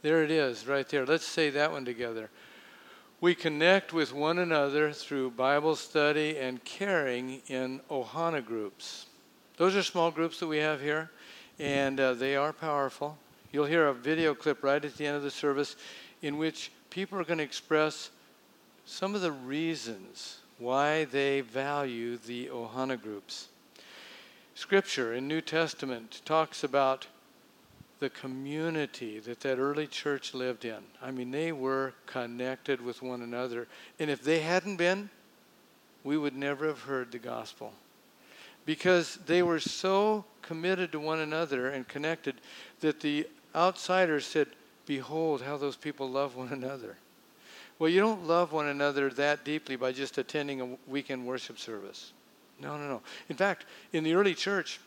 There 0.02 0.22
it 0.22 0.30
is, 0.30 0.66
right 0.66 0.88
there. 0.88 1.06
Let's 1.06 1.26
say 1.26 1.50
that 1.50 1.72
one 1.72 1.84
together. 1.84 2.30
We 3.20 3.34
connect 3.34 3.92
with 3.92 4.12
one 4.12 4.38
another 4.38 4.92
through 4.92 5.30
Bible 5.30 5.74
study 5.74 6.36
and 6.36 6.62
caring 6.64 7.40
in 7.46 7.80
Ohana 7.90 8.44
groups. 8.44 9.06
Those 9.56 9.74
are 9.74 9.82
small 9.82 10.10
groups 10.10 10.38
that 10.40 10.46
we 10.46 10.58
have 10.58 10.82
here, 10.82 11.10
and 11.58 11.98
uh, 11.98 12.12
they 12.12 12.36
are 12.36 12.52
powerful. 12.52 13.16
You'll 13.52 13.64
hear 13.64 13.88
a 13.88 13.94
video 13.94 14.34
clip 14.34 14.62
right 14.62 14.84
at 14.84 14.96
the 14.96 15.06
end 15.06 15.16
of 15.16 15.22
the 15.22 15.30
service 15.30 15.76
in 16.20 16.36
which 16.36 16.70
people 16.90 17.18
are 17.18 17.24
going 17.24 17.38
to 17.38 17.44
express 17.44 18.10
some 18.84 19.14
of 19.14 19.22
the 19.22 19.32
reasons 19.32 20.40
why 20.58 21.04
they 21.04 21.40
value 21.40 22.18
the 22.18 22.48
Ohana 22.48 23.00
groups. 23.00 23.48
Scripture 24.54 25.14
in 25.14 25.26
New 25.26 25.40
Testament 25.40 26.20
talks 26.24 26.62
about 26.62 27.06
the 27.98 28.10
community 28.10 29.18
that 29.20 29.40
that 29.40 29.58
early 29.58 29.86
church 29.86 30.34
lived 30.34 30.64
in. 30.64 30.78
I 31.02 31.10
mean, 31.10 31.30
they 31.30 31.52
were 31.52 31.94
connected 32.06 32.80
with 32.80 33.02
one 33.02 33.22
another. 33.22 33.68
And 33.98 34.10
if 34.10 34.22
they 34.22 34.40
hadn't 34.40 34.76
been, 34.76 35.08
we 36.04 36.18
would 36.18 36.36
never 36.36 36.66
have 36.66 36.80
heard 36.80 37.10
the 37.10 37.18
gospel. 37.18 37.72
Because 38.66 39.18
they 39.26 39.42
were 39.42 39.60
so 39.60 40.24
committed 40.42 40.92
to 40.92 41.00
one 41.00 41.20
another 41.20 41.70
and 41.70 41.88
connected 41.88 42.36
that 42.80 43.00
the 43.00 43.26
outsiders 43.54 44.26
said, 44.26 44.48
Behold, 44.84 45.42
how 45.42 45.56
those 45.56 45.76
people 45.76 46.08
love 46.08 46.36
one 46.36 46.52
another. 46.52 46.96
Well, 47.78 47.90
you 47.90 48.00
don't 48.00 48.26
love 48.26 48.52
one 48.52 48.66
another 48.66 49.10
that 49.10 49.44
deeply 49.44 49.76
by 49.76 49.92
just 49.92 50.16
attending 50.18 50.60
a 50.60 50.76
weekend 50.86 51.26
worship 51.26 51.58
service. 51.58 52.12
No, 52.60 52.76
no, 52.76 52.88
no. 52.88 53.02
In 53.28 53.36
fact, 53.36 53.66
in 53.92 54.04
the 54.04 54.14
early 54.14 54.34
church, 54.34 54.80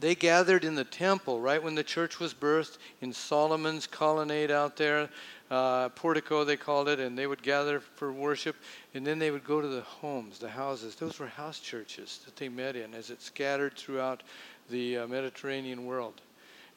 they 0.00 0.14
gathered 0.14 0.64
in 0.64 0.74
the 0.74 0.84
temple 0.84 1.40
right 1.40 1.62
when 1.62 1.74
the 1.74 1.84
church 1.84 2.18
was 2.18 2.34
birthed 2.34 2.78
in 3.00 3.12
Solomon's 3.12 3.86
colonnade 3.86 4.50
out 4.50 4.76
there, 4.76 5.08
uh, 5.50 5.88
portico 5.90 6.44
they 6.44 6.56
called 6.56 6.88
it, 6.88 7.00
and 7.00 7.16
they 7.16 7.26
would 7.26 7.42
gather 7.42 7.80
for 7.80 8.12
worship, 8.12 8.56
and 8.94 9.06
then 9.06 9.18
they 9.18 9.30
would 9.30 9.44
go 9.44 9.60
to 9.60 9.68
the 9.68 9.82
homes, 9.82 10.38
the 10.38 10.48
houses. 10.48 10.96
Those 10.96 11.18
were 11.18 11.26
house 11.26 11.60
churches 11.60 12.20
that 12.24 12.36
they 12.36 12.48
met 12.48 12.76
in 12.76 12.94
as 12.94 13.10
it 13.10 13.22
scattered 13.22 13.74
throughout 13.74 14.22
the 14.68 14.98
uh, 14.98 15.06
Mediterranean 15.06 15.86
world. 15.86 16.20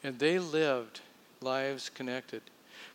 And 0.02 0.18
they 0.18 0.38
lived 0.38 1.00
lives 1.42 1.90
connected. 1.90 2.42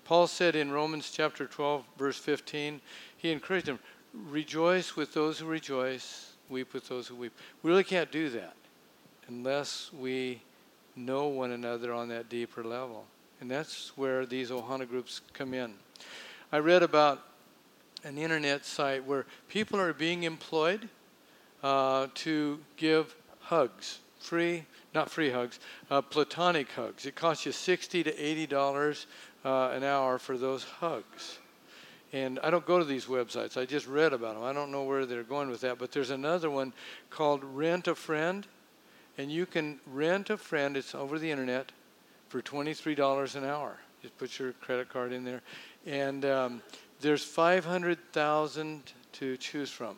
Paul 0.06 0.28
said 0.28 0.56
in 0.56 0.72
Romans 0.72 1.12
chapter 1.12 1.46
12, 1.46 1.84
verse 1.98 2.18
15, 2.18 2.82
he 3.18 3.32
encouraged 3.32 3.66
them, 3.68 3.80
rejoice 4.14 4.96
with 4.96 5.14
those 5.14 5.40
who 5.40 5.46
rejoice, 5.46 6.34
weep 6.50 6.74
with 6.74 6.88
those 6.88 7.08
who 7.08 7.16
weep. 7.16 7.34
We 7.62 7.70
really 7.70 7.84
can't 7.84 8.12
do 8.12 8.30
that 8.30 8.56
unless 9.28 9.92
we 9.98 10.42
know 10.96 11.28
one 11.28 11.52
another 11.52 11.94
on 11.94 12.08
that 12.10 12.30
deeper 12.30 12.64
level. 12.64 13.06
And 13.42 13.52
that's 13.52 13.96
where 13.98 14.26
these 14.26 14.50
Ohana 14.50 14.88
groups 14.88 15.22
come 15.34 15.54
in. 15.54 15.74
I 16.52 16.60
read 16.60 16.84
about 16.84 17.22
an 18.04 18.18
internet 18.18 18.66
site 18.66 19.04
where 19.04 19.26
people 19.50 19.80
are 19.80 19.94
being 19.94 20.24
employed 20.24 20.88
uh, 21.64 22.08
to 22.14 22.60
give 22.78 23.16
hugs, 23.40 24.00
free, 24.20 24.66
not 24.94 25.10
free 25.10 25.32
hugs, 25.32 25.60
uh, 25.90 26.02
platonic 26.02 26.72
hugs. 26.72 27.06
It 27.06 27.16
costs 27.16 27.46
you 27.46 27.52
60 27.52 28.04
to 28.04 28.18
80 28.18 28.48
dollars 28.48 29.08
uh, 29.44 29.70
an 29.74 29.84
hour 29.84 30.18
for 30.18 30.38
those 30.38 30.64
hugs. 30.64 31.40
And 32.14 32.40
I 32.40 32.50
don't 32.50 32.66
go 32.66 32.80
to 32.80 32.86
these 32.86 33.06
websites. 33.06 33.58
I 33.58 33.66
just 33.66 33.88
read 33.88 34.14
about 34.14 34.36
them. 34.36 34.44
I 34.44 34.54
don't 34.54 34.72
know 34.72 34.84
where 34.84 35.06
they're 35.06 35.24
going 35.24 35.50
with 35.50 35.62
that. 35.62 35.78
But 35.78 35.92
there's 35.92 36.12
another 36.12 36.50
one 36.50 36.72
called 37.10 37.44
Rent 37.44 37.88
a 37.88 37.96
Friend 37.96 38.46
and 39.18 39.32
you 39.32 39.46
can 39.46 39.80
rent 39.92 40.30
a 40.30 40.38
friend, 40.38 40.76
it's 40.76 40.94
over 40.94 41.18
the 41.20 41.32
internet, 41.32 41.72
for 42.30 42.42
$23 42.42 43.36
an 43.36 43.46
hour. 43.46 43.78
Just 44.02 44.18
put 44.18 44.38
your 44.38 44.54
credit 44.54 44.90
card 44.90 45.14
in 45.14 45.24
there. 45.24 45.42
And 45.86 46.26
um, 46.26 46.62
there's 47.02 47.24
500,000 47.24 48.84
to 49.14 49.38
choose 49.38 49.72
from. 49.72 49.96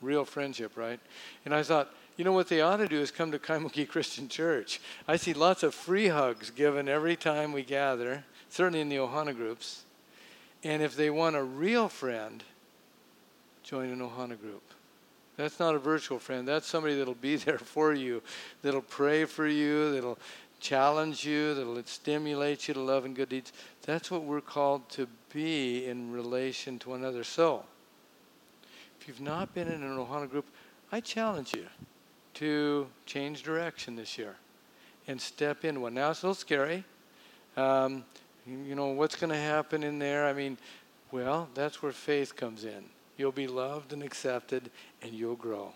Real 0.00 0.24
friendship, 0.24 0.76
right? 0.76 0.98
And 1.44 1.54
I 1.54 1.62
thought, 1.62 1.92
you 2.16 2.24
know 2.24 2.32
what 2.32 2.48
they 2.48 2.60
ought 2.60 2.78
to 2.78 2.88
do 2.88 3.00
is 3.00 3.10
come 3.10 3.30
to 3.32 3.38
Kaimuki 3.38 3.88
Christian 3.88 4.28
Church. 4.28 4.80
I 5.06 5.16
see 5.16 5.32
lots 5.32 5.62
of 5.62 5.74
free 5.74 6.08
hugs 6.08 6.50
given 6.50 6.88
every 6.88 7.16
time 7.16 7.52
we 7.52 7.62
gather, 7.62 8.24
certainly 8.48 8.80
in 8.80 8.88
the 8.88 8.96
Ohana 8.96 9.34
groups. 9.34 9.84
And 10.62 10.82
if 10.82 10.96
they 10.96 11.10
want 11.10 11.36
a 11.36 11.42
real 11.42 11.88
friend, 11.88 12.42
join 13.62 13.90
an 13.90 14.00
Ohana 14.00 14.40
group. 14.40 14.62
That's 15.40 15.58
not 15.58 15.74
a 15.74 15.78
virtual 15.78 16.18
friend. 16.18 16.46
That's 16.46 16.66
somebody 16.66 16.98
that'll 16.98 17.14
be 17.14 17.36
there 17.44 17.58
for 17.58 17.94
you, 17.94 18.22
that'll 18.62 18.82
pray 18.82 19.24
for 19.24 19.46
you, 19.46 19.92
that'll 19.92 20.18
challenge 20.60 21.24
you, 21.24 21.54
that'll 21.54 21.82
stimulate 21.84 22.68
you 22.68 22.74
to 22.74 22.80
love 22.80 23.06
and 23.06 23.16
good 23.16 23.30
deeds. 23.30 23.52
That's 23.82 24.10
what 24.10 24.24
we're 24.24 24.42
called 24.42 24.88
to 24.90 25.08
be 25.32 25.86
in 25.86 26.12
relation 26.12 26.78
to 26.80 26.94
another. 26.94 27.24
So, 27.24 27.64
if 29.00 29.08
you've 29.08 29.20
not 29.22 29.54
been 29.54 29.68
in 29.68 29.82
an 29.82 29.96
Ohana 29.96 30.30
group, 30.30 30.44
I 30.92 31.00
challenge 31.00 31.54
you 31.54 31.66
to 32.34 32.86
change 33.06 33.42
direction 33.42 33.96
this 33.96 34.18
year 34.18 34.36
and 35.08 35.18
step 35.18 35.64
in 35.64 35.80
one. 35.80 35.94
Now, 35.94 36.10
it's 36.10 36.22
a 36.22 36.26
little 36.26 36.34
scary. 36.34 36.84
Um, 37.56 38.04
you 38.46 38.74
know, 38.74 38.88
what's 38.88 39.16
going 39.16 39.30
to 39.30 39.38
happen 39.38 39.82
in 39.82 39.98
there? 39.98 40.26
I 40.26 40.32
mean, 40.32 40.58
well, 41.12 41.48
that's 41.54 41.82
where 41.82 41.92
faith 41.92 42.36
comes 42.36 42.64
in. 42.64 42.84
You'll 43.20 43.32
be 43.32 43.46
loved 43.46 43.92
and 43.92 44.02
accepted, 44.02 44.70
and 45.02 45.12
you'll 45.12 45.36
grow. 45.36 45.74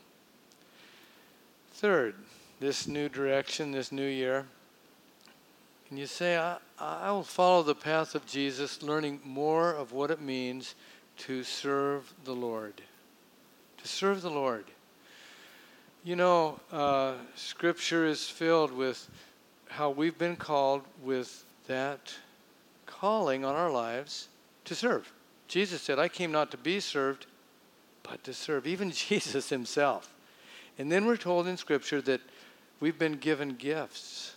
Third, 1.74 2.14
this 2.58 2.86
new 2.86 3.10
direction, 3.10 3.70
this 3.70 3.92
new 3.92 4.06
year, 4.06 4.46
can 5.86 5.98
you 5.98 6.06
say, 6.06 6.38
I, 6.38 6.56
I 6.78 7.10
will 7.10 7.22
follow 7.22 7.62
the 7.62 7.74
path 7.74 8.14
of 8.14 8.24
Jesus, 8.24 8.82
learning 8.82 9.20
more 9.26 9.74
of 9.74 9.92
what 9.92 10.10
it 10.10 10.22
means 10.22 10.74
to 11.18 11.42
serve 11.42 12.14
the 12.24 12.34
Lord? 12.34 12.80
To 13.82 13.86
serve 13.86 14.22
the 14.22 14.30
Lord. 14.30 14.64
You 16.02 16.16
know, 16.16 16.58
uh, 16.72 17.12
Scripture 17.34 18.06
is 18.06 18.26
filled 18.26 18.72
with 18.72 19.06
how 19.68 19.90
we've 19.90 20.16
been 20.16 20.36
called 20.36 20.80
with 21.02 21.44
that 21.66 22.14
calling 22.86 23.44
on 23.44 23.54
our 23.54 23.70
lives 23.70 24.28
to 24.64 24.74
serve. 24.74 25.12
Jesus 25.46 25.82
said, 25.82 25.98
I 25.98 26.08
came 26.08 26.32
not 26.32 26.50
to 26.52 26.56
be 26.56 26.80
served, 26.80 27.26
but 28.04 28.22
to 28.22 28.32
serve, 28.32 28.66
even 28.66 28.90
Jesus 28.92 29.48
himself. 29.48 30.14
And 30.78 30.92
then 30.92 31.06
we're 31.06 31.16
told 31.16 31.48
in 31.48 31.56
Scripture 31.56 32.00
that 32.02 32.20
we've 32.78 32.98
been 32.98 33.14
given 33.14 33.54
gifts, 33.54 34.36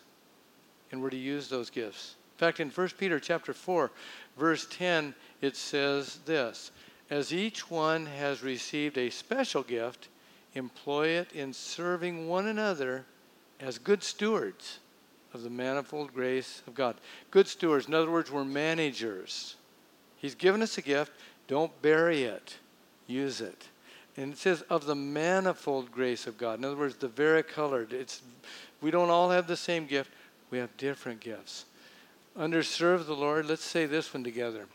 and 0.92 1.02
we're 1.02 1.10
to 1.12 1.18
use 1.18 1.48
those 1.50 1.70
gifts 1.70 2.16
In 2.34 2.38
fact, 2.40 2.60
in 2.60 2.70
1 2.70 2.90
Peter 2.98 3.20
chapter 3.20 3.54
4, 3.54 3.92
verse 4.38 4.68
10, 4.72 5.14
it 5.42 5.56
says 5.56 6.20
this 6.26 6.72
As 7.10 7.34
each 7.34 7.70
one 7.70 8.06
has 8.06 8.42
received 8.42 8.98
a 8.98 9.10
special 9.10 9.64
gift, 9.64 10.10
employ 10.54 11.10
it 11.10 11.32
in 11.34 11.54
serving 11.54 12.28
one 12.28 12.48
another 12.48 13.06
as 13.60 13.78
good 13.78 14.04
stewards 14.04 14.80
of 15.34 15.44
the 15.44 15.50
manifold 15.50 16.14
grace 16.14 16.62
of 16.68 16.76
God. 16.76 16.96
Good 17.32 17.48
stewards, 17.48 17.88
in 17.88 17.94
other 17.94 18.12
words, 18.12 18.32
we're 18.32 18.46
managers. 18.46 19.56
He's 20.18 20.36
given 20.36 20.62
us 20.62 20.78
a 20.78 20.82
gift. 20.82 21.12
Don't 21.48 21.82
bury 21.82 22.24
it, 22.24 22.58
use 23.08 23.42
it. 23.42 23.68
And 24.16 24.34
it 24.34 24.40
says 24.40 24.64
of 24.64 24.86
the 24.86 24.96
manifold 24.96 25.92
grace 25.92 26.28
of 26.28 26.38
God. 26.38 26.60
In 26.60 26.66
other 26.66 26.76
words, 26.76 26.96
the 26.96 27.08
varicolored. 27.08 27.94
It's 27.94 28.22
we 28.82 28.92
don't 28.92 29.10
all 29.10 29.30
have 29.30 29.48
the 29.48 29.58
same 29.58 29.86
gift. 29.86 30.12
We 30.50 30.58
have 30.60 30.76
different 30.78 31.20
gifts. 31.20 31.66
Under 32.36 32.62
serve 32.62 33.08
the 33.08 33.16
Lord, 33.16 33.48
let's 33.48 33.64
say 33.64 33.86
this 33.86 34.14
one 34.14 34.24
together. 34.24 34.68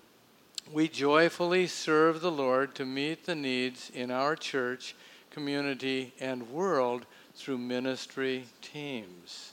We 0.72 0.88
joyfully 0.88 1.66
serve 1.66 2.20
the 2.20 2.30
Lord 2.30 2.74
to 2.76 2.84
meet 2.84 3.24
the 3.24 3.34
needs 3.34 3.90
in 3.94 4.10
our 4.10 4.36
church, 4.36 4.94
community, 5.30 6.12
and 6.20 6.50
world 6.50 7.06
through 7.34 7.58
ministry 7.58 8.44
teams. 8.60 9.52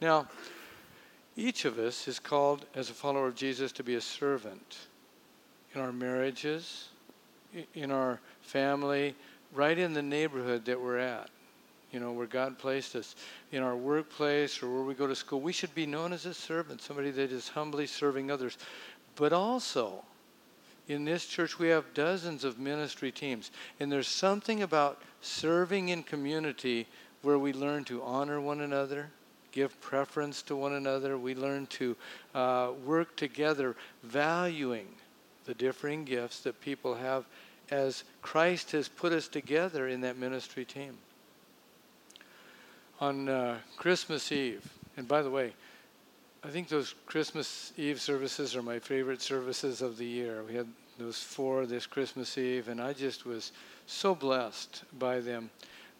Now, 0.00 0.28
each 1.36 1.64
of 1.64 1.78
us 1.78 2.08
is 2.08 2.18
called 2.18 2.66
as 2.74 2.90
a 2.90 2.94
follower 2.94 3.28
of 3.28 3.34
Jesus 3.34 3.72
to 3.72 3.82
be 3.82 3.94
a 3.94 4.00
servant 4.00 4.78
in 5.74 5.80
our 5.80 5.92
marriages, 5.92 6.88
in 7.74 7.90
our 7.90 8.20
family, 8.40 9.14
right 9.52 9.78
in 9.78 9.92
the 9.92 10.02
neighborhood 10.02 10.64
that 10.66 10.80
we're 10.80 10.98
at, 10.98 11.30
you 11.92 12.00
know, 12.00 12.12
where 12.12 12.26
God 12.26 12.58
placed 12.58 12.94
us, 12.96 13.16
in 13.52 13.62
our 13.62 13.76
workplace 13.76 14.62
or 14.62 14.72
where 14.72 14.82
we 14.82 14.94
go 14.94 15.06
to 15.06 15.16
school. 15.16 15.40
We 15.40 15.52
should 15.52 15.74
be 15.74 15.86
known 15.86 16.12
as 16.12 16.26
a 16.26 16.34
servant, 16.34 16.82
somebody 16.82 17.10
that 17.12 17.32
is 17.32 17.48
humbly 17.48 17.86
serving 17.86 18.30
others. 18.30 18.58
But 19.16 19.32
also, 19.32 20.04
in 20.86 21.04
this 21.04 21.26
church, 21.26 21.58
we 21.58 21.68
have 21.68 21.92
dozens 21.94 22.44
of 22.44 22.58
ministry 22.58 23.10
teams. 23.10 23.50
And 23.80 23.90
there's 23.90 24.08
something 24.08 24.62
about 24.62 25.02
serving 25.20 25.88
in 25.88 26.02
community 26.02 26.86
where 27.22 27.38
we 27.38 27.52
learn 27.52 27.84
to 27.84 28.02
honor 28.02 28.40
one 28.40 28.60
another, 28.60 29.10
give 29.52 29.78
preference 29.80 30.42
to 30.42 30.56
one 30.56 30.74
another. 30.74 31.18
We 31.18 31.34
learn 31.34 31.66
to 31.66 31.96
uh, 32.34 32.70
work 32.84 33.16
together, 33.16 33.76
valuing 34.02 34.86
the 35.48 35.54
differing 35.54 36.04
gifts 36.04 36.40
that 36.40 36.60
people 36.60 36.94
have 36.94 37.24
as 37.70 38.04
Christ 38.20 38.72
has 38.72 38.86
put 38.86 39.12
us 39.12 39.28
together 39.28 39.88
in 39.88 40.02
that 40.02 40.18
ministry 40.18 40.66
team. 40.66 40.98
On 43.00 43.30
uh, 43.30 43.56
Christmas 43.78 44.30
Eve, 44.30 44.70
and 44.98 45.08
by 45.08 45.22
the 45.22 45.30
way, 45.30 45.54
I 46.44 46.48
think 46.48 46.68
those 46.68 46.94
Christmas 47.06 47.72
Eve 47.78 47.98
services 47.98 48.54
are 48.54 48.62
my 48.62 48.78
favorite 48.78 49.22
services 49.22 49.80
of 49.80 49.96
the 49.96 50.04
year. 50.04 50.42
We 50.46 50.54
had 50.54 50.66
those 50.98 51.18
four 51.18 51.64
this 51.64 51.86
Christmas 51.86 52.36
Eve, 52.36 52.68
and 52.68 52.78
I 52.78 52.92
just 52.92 53.24
was 53.24 53.52
so 53.86 54.14
blessed 54.14 54.84
by 54.98 55.20
them. 55.20 55.48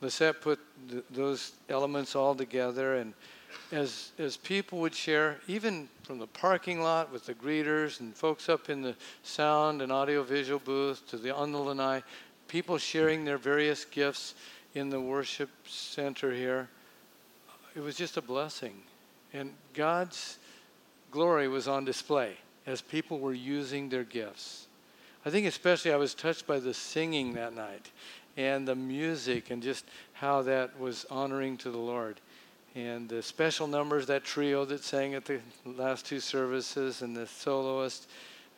Lisette 0.02 0.43
put 0.43 0.61
th- 0.90 1.05
those 1.11 1.52
elements 1.71 2.14
all 2.14 2.35
together, 2.35 2.97
and 2.97 3.14
as 3.73 4.12
as 4.19 4.37
people 4.37 4.78
would 4.81 4.95
share, 4.95 5.38
even 5.47 5.88
from 6.02 6.19
the 6.19 6.26
parking 6.26 6.81
lot 6.81 7.12
with 7.12 7.26
the 7.26 7.35
greeters 7.35 8.00
and 8.00 8.14
folks 8.14 8.49
up 8.49 8.71
in 8.71 8.83
the 8.83 8.95
sound 9.23 9.83
and 9.83 9.93
audio 9.93 10.23
visual 10.23 10.59
booth 10.59 11.07
to 11.09 11.17
the 11.17 11.35
on 11.35 11.52
the 11.52 11.59
lanai, 11.59 12.02
people 12.49 12.78
sharing 12.78 13.25
their 13.25 13.38
various 13.38 13.85
gifts 13.85 14.35
in 14.75 14.90
the 14.90 15.00
worship 15.00 15.50
center 15.67 16.33
here. 16.33 16.69
It 17.75 17.81
was 17.81 17.97
just 17.97 18.17
a 18.17 18.23
blessing, 18.23 18.83
and 19.33 19.52
God's 19.75 20.38
glory 21.11 21.49
was 21.49 21.69
on 21.69 21.85
display 21.85 22.37
as 22.67 22.81
people 22.81 23.19
were 23.19 23.35
using 23.35 23.88
their 23.88 24.05
gifts. 24.05 24.67
I 25.25 25.31
think 25.31 25.47
especially 25.47 25.93
I 25.93 25.97
was 25.97 26.14
touched 26.14 26.47
by 26.47 26.59
the 26.59 26.75
singing 26.75 27.34
that 27.34 27.54
night 27.54 27.91
and 28.37 28.67
the 28.67 28.75
music 28.75 29.50
and 29.50 29.63
just 29.63 29.84
how 30.13 30.43
that 30.43 30.78
was 30.78 31.04
honoring 31.11 31.56
to 31.58 31.71
the 31.71 31.78
Lord 31.78 32.21
and 32.78 33.08
the 33.08 33.21
special 33.21 33.67
numbers, 33.67 34.06
that 34.06 34.23
trio 34.23 34.64
that 34.64 34.84
sang 34.84 35.14
at 35.14 35.25
the 35.25 35.41
last 35.64 36.06
two 36.06 36.21
services, 36.21 37.02
and 37.02 37.17
the 37.17 37.26
soloist 37.26 38.08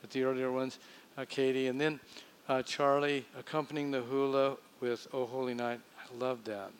at 0.04 0.11
the 0.11 0.22
earlier 0.24 0.52
ones, 0.52 0.78
uh, 1.16 1.24
Katie, 1.26 1.68
and 1.68 1.80
then 1.80 1.98
uh, 2.46 2.62
Charlie 2.62 3.24
accompanying 3.38 3.90
the 3.90 4.02
hula 4.02 4.56
with 4.80 5.09
Oh 5.14 5.24
Holy 5.24 5.54
Night. 5.54 5.80
I 5.98 6.22
loved 6.22 6.44
that. 6.46 6.70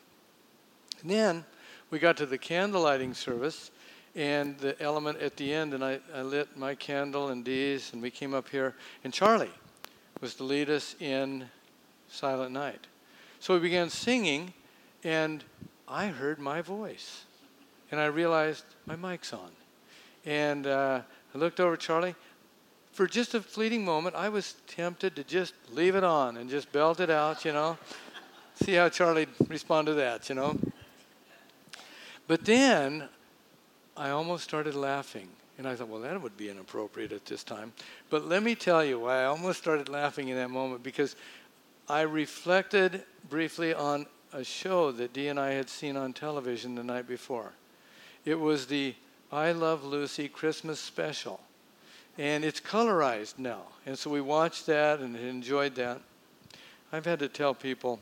And 1.01 1.09
then 1.09 1.43
we 1.89 1.97
got 1.97 2.15
to 2.17 2.27
the 2.27 2.37
candle 2.37 2.83
lighting 2.83 3.15
service 3.15 3.71
and 4.15 4.55
the 4.59 4.79
element 4.79 5.19
at 5.19 5.35
the 5.37 5.51
end, 5.51 5.73
and 5.73 5.83
I, 5.83 5.99
I 6.13 6.21
lit 6.21 6.55
my 6.55 6.75
candle 6.75 7.29
and 7.29 7.43
Dee's, 7.43 7.91
and 7.93 8.03
we 8.03 8.11
came 8.11 8.35
up 8.35 8.49
here, 8.49 8.75
and 9.03 9.11
Charlie 9.11 9.49
was 10.19 10.35
to 10.35 10.43
lead 10.43 10.69
us 10.69 10.95
in 10.99 11.45
Silent 12.07 12.51
Night. 12.51 12.85
So 13.39 13.55
we 13.55 13.61
began 13.61 13.89
singing, 13.89 14.53
and 15.03 15.43
I 15.87 16.07
heard 16.07 16.37
my 16.37 16.61
voice 16.61 17.23
and 17.91 17.99
I 17.99 18.05
realized 18.05 18.63
my 18.85 18.95
mic's 18.95 19.33
on. 19.33 19.51
And 20.25 20.65
uh, 20.65 21.01
I 21.33 21.37
looked 21.37 21.59
over 21.59 21.73
at 21.73 21.79
Charlie. 21.79 22.15
For 22.93 23.07
just 23.07 23.33
a 23.33 23.41
fleeting 23.41 23.85
moment, 23.85 24.15
I 24.15 24.29
was 24.29 24.55
tempted 24.67 25.15
to 25.15 25.23
just 25.23 25.53
leave 25.71 25.95
it 25.95 26.03
on 26.03 26.37
and 26.37 26.49
just 26.49 26.71
belt 26.71 26.99
it 26.99 27.09
out, 27.09 27.45
you 27.45 27.53
know. 27.53 27.77
See 28.55 28.73
how 28.73 28.89
Charlie 28.89 29.27
responded 29.47 29.91
to 29.91 29.95
that, 29.97 30.29
you 30.29 30.35
know. 30.35 30.57
But 32.27 32.45
then 32.45 33.07
I 33.95 34.09
almost 34.09 34.43
started 34.43 34.75
laughing. 34.75 35.27
And 35.57 35.67
I 35.67 35.75
thought, 35.75 35.89
well, 35.89 36.01
that 36.01 36.21
would 36.21 36.37
be 36.37 36.49
inappropriate 36.49 37.11
at 37.11 37.25
this 37.25 37.43
time. 37.43 37.71
But 38.09 38.25
let 38.27 38.41
me 38.41 38.55
tell 38.55 38.83
you 38.83 38.99
why 38.99 39.21
I 39.21 39.25
almost 39.25 39.59
started 39.59 39.89
laughing 39.89 40.29
in 40.29 40.37
that 40.37 40.49
moment 40.49 40.81
because 40.81 41.15
I 41.87 42.01
reflected 42.01 43.03
briefly 43.29 43.73
on 43.73 44.05
a 44.33 44.43
show 44.43 44.91
that 44.93 45.13
Dee 45.13 45.27
and 45.27 45.39
I 45.39 45.51
had 45.51 45.69
seen 45.69 45.97
on 45.97 46.13
television 46.13 46.75
the 46.75 46.83
night 46.83 47.07
before. 47.07 47.53
It 48.25 48.39
was 48.39 48.67
the 48.67 48.95
I 49.31 49.51
Love 49.51 49.83
Lucy 49.83 50.27
Christmas 50.27 50.79
special. 50.79 51.39
And 52.17 52.43
it's 52.43 52.59
colorized 52.59 53.39
now. 53.39 53.61
And 53.85 53.97
so 53.97 54.09
we 54.09 54.21
watched 54.21 54.65
that 54.67 54.99
and 54.99 55.15
enjoyed 55.15 55.75
that. 55.75 56.01
I've 56.91 57.05
had 57.05 57.19
to 57.19 57.29
tell 57.29 57.53
people 57.53 57.99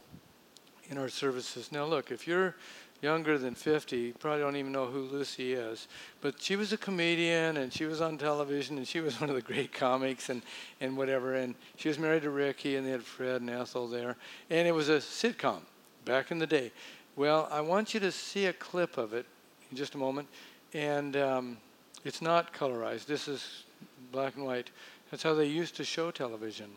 in 0.89 0.97
our 0.97 1.10
services 1.10 1.71
now, 1.71 1.86
look, 1.86 2.12
if 2.12 2.27
you're 2.27 2.55
younger 3.01 3.38
than 3.38 3.55
50, 3.55 3.97
you 3.97 4.13
probably 4.13 4.41
don't 4.41 4.55
even 4.55 4.71
know 4.71 4.88
who 4.88 5.01
Lucy 5.01 5.53
is. 5.53 5.88
But 6.19 6.41
she 6.41 6.55
was 6.55 6.73
a 6.73 6.77
comedian 6.77 7.58
and 7.58 7.71
she 7.71 7.86
was 7.86 8.01
on 8.01 8.17
television 8.17 8.77
and 8.77 8.88
she 8.88 8.99
was 8.99 9.21
one 9.21 9.29
of 9.29 9.36
the 9.36 9.41
great 9.41 9.71
comics 9.71 10.29
and, 10.29 10.41
and 10.82 10.97
whatever. 10.97 11.36
And 11.36 11.55
she 11.77 11.88
was 11.88 11.99
married 11.99 12.23
to 12.23 12.29
Ricky 12.32 12.75
and 12.75 12.86
they 12.86 12.91
had 12.91 13.03
Fred 13.03 13.41
and 13.41 13.49
Ethel 13.49 13.88
there. 13.88 14.17
And 14.49 14.67
it 14.67 14.73
was 14.73 14.89
a 14.89 14.97
sitcom 14.97 15.62
back 16.03 16.32
in 16.32 16.39
the 16.39 16.47
day. 16.47 16.71
Well, 17.15 17.47
I 17.51 17.62
want 17.62 17.93
you 17.93 17.99
to 18.01 18.12
see 18.12 18.47
a 18.47 18.53
clip 18.53 18.97
of 18.97 19.13
it 19.13 19.25
in 19.71 19.77
just 19.77 19.95
a 19.95 19.97
moment. 19.97 20.27
And 20.73 21.15
um, 21.17 21.58
it's 22.05 22.21
not 22.21 22.53
colorized. 22.53 23.05
This 23.05 23.27
is 23.27 23.63
black 24.12 24.36
and 24.36 24.45
white. 24.45 24.69
That's 25.12 25.23
how 25.23 25.34
they 25.34 25.45
used 25.45 25.75
to 25.77 25.84
show 25.84 26.12
television. 26.12 26.69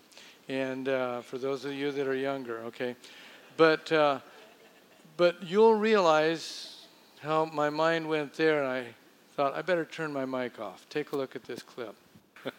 And 0.49 0.89
uh, 0.89 1.21
for 1.21 1.39
those 1.39 1.65
of 1.65 1.73
you 1.73 1.93
that 1.93 2.07
are 2.07 2.15
younger, 2.15 2.59
okay. 2.65 2.97
But, 3.57 3.93
uh, 3.93 4.21
but 5.17 5.43
you'll 5.43 5.75
realize 5.75 6.87
how 7.21 7.45
my 7.45 7.71
mind 7.71 8.09
went 8.09 8.35
there, 8.35 8.63
and 8.63 8.69
I 8.69 8.87
thought, 9.35 9.55
I 9.55 9.63
better 9.63 9.85
turn 9.85 10.13
my 10.13 10.25
mic 10.25 10.59
off. 10.59 10.87
Take 10.89 11.13
a 11.13 11.17
look 11.17 11.37
at 11.37 11.45
this 11.45 11.63
clip. 11.63 11.95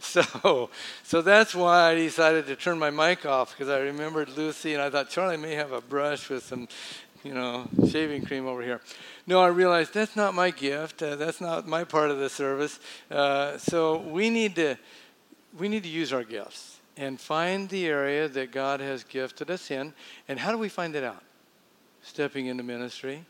so, 0.00 0.70
so 1.02 1.20
that's 1.22 1.54
why 1.54 1.90
I 1.90 1.94
decided 1.94 2.46
to 2.46 2.56
turn 2.56 2.78
my 2.78 2.90
mic 2.90 3.26
off 3.26 3.50
because 3.50 3.68
I 3.68 3.80
remembered 3.80 4.28
Lucy, 4.36 4.74
and 4.74 4.82
I 4.82 4.90
thought 4.90 5.10
Charlie 5.10 5.36
may 5.36 5.54
have 5.54 5.72
a 5.72 5.80
brush 5.80 6.28
with 6.28 6.44
some 6.44 6.68
you 7.24 7.34
know, 7.34 7.68
shaving 7.88 8.24
cream 8.24 8.46
over 8.46 8.62
here. 8.62 8.80
No, 9.26 9.40
I 9.40 9.48
realized 9.48 9.94
that's 9.94 10.16
not 10.16 10.34
my 10.34 10.50
gift. 10.50 11.02
Uh, 11.02 11.16
that's 11.16 11.40
not 11.40 11.66
my 11.66 11.84
part 11.84 12.10
of 12.10 12.18
the 12.18 12.28
service. 12.28 12.78
Uh, 13.10 13.58
so 13.58 13.98
we 13.98 14.30
need 14.30 14.56
to 14.56 14.76
we 15.58 15.68
need 15.68 15.82
to 15.82 15.88
use 15.88 16.12
our 16.12 16.24
gifts 16.24 16.80
and 16.96 17.20
find 17.20 17.68
the 17.68 17.86
area 17.86 18.28
that 18.28 18.52
God 18.52 18.80
has 18.80 19.04
gifted 19.04 19.50
us 19.50 19.70
in. 19.70 19.94
And 20.28 20.38
how 20.38 20.50
do 20.50 20.58
we 20.58 20.68
find 20.68 20.94
it 20.94 21.04
out? 21.04 21.22
Stepping 22.02 22.46
into 22.46 22.62
ministry 22.62 23.24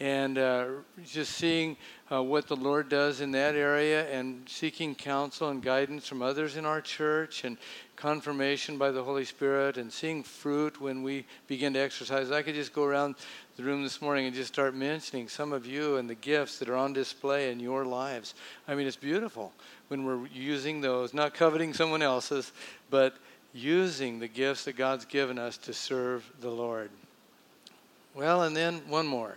and 0.00 0.38
uh, 0.38 0.66
just 1.04 1.32
seeing 1.32 1.76
uh, 2.10 2.22
what 2.22 2.48
the 2.48 2.56
Lord 2.56 2.88
does 2.88 3.20
in 3.20 3.32
that 3.32 3.54
area 3.54 4.10
and 4.10 4.48
seeking 4.48 4.94
counsel 4.94 5.50
and 5.50 5.62
guidance 5.62 6.08
from 6.08 6.22
others 6.22 6.56
in 6.56 6.64
our 6.64 6.80
church 6.80 7.44
and 7.44 7.58
confirmation 7.96 8.78
by 8.78 8.90
the 8.90 9.04
Holy 9.04 9.26
Spirit 9.26 9.76
and 9.76 9.92
seeing 9.92 10.22
fruit 10.22 10.80
when 10.80 11.02
we 11.02 11.26
begin 11.46 11.74
to 11.74 11.78
exercise. 11.78 12.30
I 12.30 12.40
could 12.40 12.54
just 12.54 12.72
go 12.72 12.84
around 12.84 13.16
the 13.58 13.62
room 13.62 13.82
this 13.82 14.00
morning 14.00 14.24
and 14.24 14.34
just 14.34 14.52
start 14.52 14.74
mentioning 14.74 15.28
some 15.28 15.52
of 15.52 15.66
you 15.66 15.98
and 15.98 16.08
the 16.08 16.14
gifts 16.14 16.58
that 16.60 16.70
are 16.70 16.76
on 16.76 16.94
display 16.94 17.52
in 17.52 17.60
your 17.60 17.84
lives. 17.84 18.34
I 18.66 18.74
mean, 18.74 18.86
it's 18.86 18.96
beautiful 18.96 19.52
when 19.88 20.04
we're 20.06 20.26
using 20.28 20.80
those, 20.80 21.12
not 21.12 21.34
coveting 21.34 21.74
someone 21.74 22.00
else's, 22.00 22.52
but 22.88 23.16
using 23.52 24.18
the 24.18 24.28
gifts 24.28 24.64
that 24.64 24.76
God's 24.76 25.04
given 25.04 25.38
us 25.38 25.58
to 25.58 25.74
serve 25.74 26.24
the 26.40 26.50
Lord. 26.50 26.90
Well, 28.14 28.42
and 28.42 28.56
then 28.56 28.80
one 28.88 29.06
more. 29.06 29.36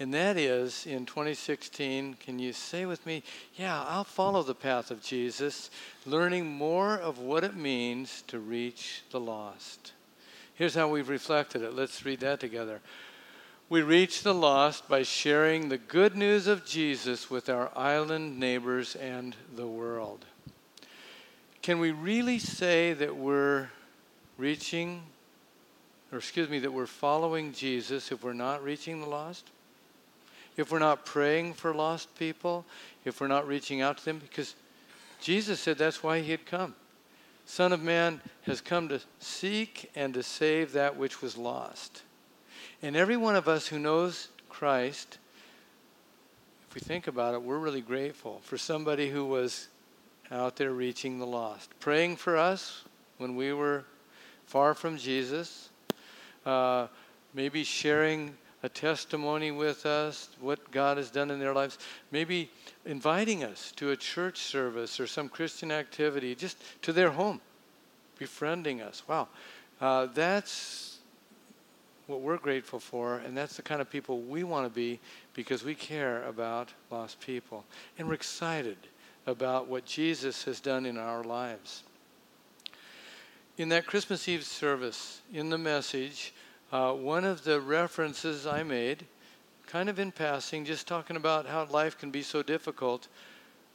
And 0.00 0.12
that 0.12 0.36
is 0.36 0.86
in 0.86 1.06
2016, 1.06 2.14
can 2.14 2.38
you 2.40 2.52
say 2.52 2.84
with 2.84 3.06
me, 3.06 3.22
yeah, 3.54 3.80
I'll 3.84 4.02
follow 4.02 4.42
the 4.42 4.54
path 4.54 4.90
of 4.90 5.00
Jesus, 5.00 5.70
learning 6.04 6.50
more 6.50 6.96
of 6.96 7.18
what 7.18 7.44
it 7.44 7.54
means 7.54 8.22
to 8.26 8.40
reach 8.40 9.02
the 9.12 9.20
lost. 9.20 9.92
Here's 10.54 10.74
how 10.74 10.88
we've 10.88 11.08
reflected 11.08 11.62
it. 11.62 11.74
Let's 11.74 12.04
read 12.04 12.20
that 12.20 12.40
together. 12.40 12.80
We 13.68 13.82
reach 13.82 14.22
the 14.22 14.34
lost 14.34 14.88
by 14.88 15.04
sharing 15.04 15.68
the 15.68 15.78
good 15.78 16.16
news 16.16 16.48
of 16.48 16.66
Jesus 16.66 17.30
with 17.30 17.48
our 17.48 17.70
island 17.76 18.38
neighbors 18.38 18.96
and 18.96 19.34
the 19.54 19.66
world. 19.66 20.24
Can 21.62 21.78
we 21.78 21.92
really 21.92 22.38
say 22.38 22.92
that 22.94 23.16
we're 23.16 23.70
reaching, 24.36 25.02
or 26.12 26.18
excuse 26.18 26.48
me, 26.48 26.58
that 26.58 26.72
we're 26.72 26.86
following 26.86 27.52
Jesus 27.52 28.12
if 28.12 28.22
we're 28.22 28.32
not 28.32 28.62
reaching 28.62 29.00
the 29.00 29.08
lost? 29.08 29.50
If 30.56 30.70
we're 30.70 30.78
not 30.78 31.04
praying 31.04 31.54
for 31.54 31.74
lost 31.74 32.14
people? 32.16 32.64
If 33.04 33.20
we're 33.20 33.28
not 33.28 33.46
reaching 33.46 33.80
out 33.80 33.98
to 33.98 34.04
them? 34.04 34.18
Because 34.18 34.54
Jesus 35.20 35.60
said 35.60 35.78
that's 35.78 36.02
why 36.02 36.20
he 36.20 36.30
had 36.30 36.46
come. 36.46 36.74
Son 37.46 37.72
of 37.72 37.82
Man 37.82 38.20
has 38.42 38.60
come 38.60 38.88
to 38.88 39.00
seek 39.18 39.90
and 39.94 40.14
to 40.14 40.22
save 40.22 40.72
that 40.72 40.96
which 40.96 41.20
was 41.20 41.36
lost. 41.36 42.02
And 42.82 42.96
every 42.96 43.16
one 43.16 43.36
of 43.36 43.48
us 43.48 43.66
who 43.66 43.78
knows 43.78 44.28
Christ, 44.48 45.18
if 46.68 46.74
we 46.74 46.80
think 46.80 47.06
about 47.06 47.34
it, 47.34 47.42
we're 47.42 47.58
really 47.58 47.80
grateful 47.80 48.40
for 48.44 48.56
somebody 48.56 49.10
who 49.10 49.24
was 49.26 49.68
out 50.30 50.56
there 50.56 50.72
reaching 50.72 51.18
the 51.18 51.26
lost, 51.26 51.70
praying 51.80 52.16
for 52.16 52.36
us 52.36 52.84
when 53.18 53.36
we 53.36 53.52
were 53.52 53.84
far 54.46 54.74
from 54.74 54.96
Jesus, 54.96 55.70
uh, 56.46 56.86
maybe 57.34 57.64
sharing 57.64 58.34
a 58.64 58.68
testimony 58.70 59.50
with 59.50 59.84
us, 59.84 60.30
what 60.40 60.70
God 60.70 60.96
has 60.96 61.10
done 61.10 61.30
in 61.30 61.38
their 61.38 61.52
lives, 61.52 61.76
maybe 62.10 62.50
inviting 62.86 63.44
us 63.44 63.70
to 63.76 63.90
a 63.90 63.96
church 63.96 64.38
service 64.38 64.98
or 64.98 65.06
some 65.06 65.28
Christian 65.28 65.70
activity, 65.70 66.34
just 66.34 66.56
to 66.80 66.90
their 66.90 67.10
home, 67.10 67.42
befriending 68.18 68.80
us. 68.80 69.02
Wow, 69.06 69.28
uh, 69.82 70.06
that's 70.14 70.96
what 72.06 72.22
we're 72.22 72.38
grateful 72.38 72.80
for, 72.80 73.18
and 73.18 73.36
that's 73.36 73.54
the 73.54 73.62
kind 73.62 73.82
of 73.82 73.90
people 73.90 74.20
we 74.22 74.44
want 74.44 74.64
to 74.64 74.74
be 74.74 74.98
because 75.34 75.62
we 75.62 75.74
care 75.74 76.24
about 76.24 76.72
lost 76.90 77.20
people. 77.20 77.66
And 77.98 78.08
we're 78.08 78.14
excited 78.14 78.78
about 79.26 79.68
what 79.68 79.84
Jesus 79.84 80.42
has 80.44 80.58
done 80.58 80.86
in 80.86 80.96
our 80.96 81.22
lives. 81.22 81.82
In 83.58 83.68
that 83.68 83.84
Christmas 83.84 84.26
Eve 84.26 84.42
service, 84.42 85.20
in 85.34 85.50
the 85.50 85.58
message, 85.58 86.32
uh, 86.74 86.92
one 86.92 87.24
of 87.24 87.44
the 87.44 87.60
references 87.60 88.48
I 88.48 88.64
made, 88.64 89.06
kind 89.64 89.88
of 89.88 90.00
in 90.00 90.10
passing, 90.10 90.64
just 90.64 90.88
talking 90.88 91.14
about 91.14 91.46
how 91.46 91.66
life 91.66 91.96
can 91.96 92.10
be 92.10 92.22
so 92.22 92.42
difficult, 92.42 93.06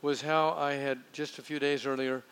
was 0.01 0.21
how 0.21 0.49
I 0.49 0.73
had 0.73 0.99
just 1.13 1.39
a 1.39 1.41
few 1.41 1.59
days 1.59 1.85
earlier 1.85 2.23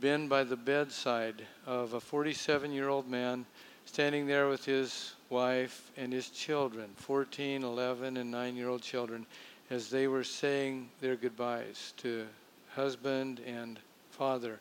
been 0.00 0.26
by 0.26 0.42
the 0.42 0.56
bedside 0.56 1.46
of 1.64 1.94
a 1.94 2.00
47 2.00 2.72
year 2.72 2.88
old 2.88 3.08
man 3.08 3.46
standing 3.84 4.26
there 4.26 4.48
with 4.48 4.64
his 4.64 5.14
wife 5.30 5.92
and 5.96 6.12
his 6.12 6.28
children 6.30 6.90
14, 6.96 7.62
11, 7.62 8.16
and 8.16 8.28
9 8.28 8.56
year 8.56 8.68
old 8.68 8.82
children 8.82 9.24
as 9.70 9.90
they 9.90 10.08
were 10.08 10.24
saying 10.24 10.88
their 11.00 11.14
goodbyes 11.14 11.94
to 11.98 12.26
husband 12.74 13.40
and 13.46 13.78
father 14.10 14.58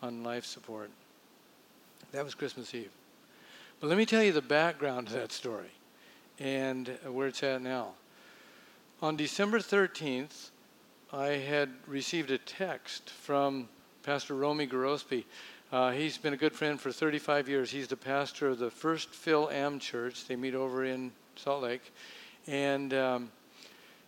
on 0.00 0.22
life 0.22 0.44
support. 0.44 0.90
That 2.12 2.24
was 2.24 2.36
Christmas 2.36 2.72
Eve. 2.72 2.97
But 3.80 3.86
let 3.86 3.96
me 3.96 4.06
tell 4.06 4.24
you 4.24 4.32
the 4.32 4.42
background 4.42 5.06
to 5.08 5.12
that 5.14 5.30
story 5.30 5.70
and 6.40 6.88
where 7.06 7.28
it's 7.28 7.44
at 7.44 7.62
now. 7.62 7.92
On 9.00 9.16
December 9.16 9.60
13th, 9.60 10.50
I 11.12 11.26
had 11.26 11.70
received 11.86 12.32
a 12.32 12.38
text 12.38 13.10
from 13.10 13.68
Pastor 14.02 14.34
Romy 14.34 14.66
Gorospe. 14.66 15.24
Uh, 15.70 15.92
he's 15.92 16.18
been 16.18 16.32
a 16.32 16.36
good 16.36 16.54
friend 16.54 16.80
for 16.80 16.90
35 16.90 17.48
years. 17.48 17.70
He's 17.70 17.86
the 17.86 17.96
pastor 17.96 18.48
of 18.48 18.58
the 18.58 18.70
First 18.70 19.10
Phil 19.10 19.48
Am 19.50 19.78
Church. 19.78 20.26
They 20.26 20.34
meet 20.34 20.56
over 20.56 20.84
in 20.84 21.12
Salt 21.36 21.62
Lake. 21.62 21.92
And 22.48 22.92
um, 22.94 23.30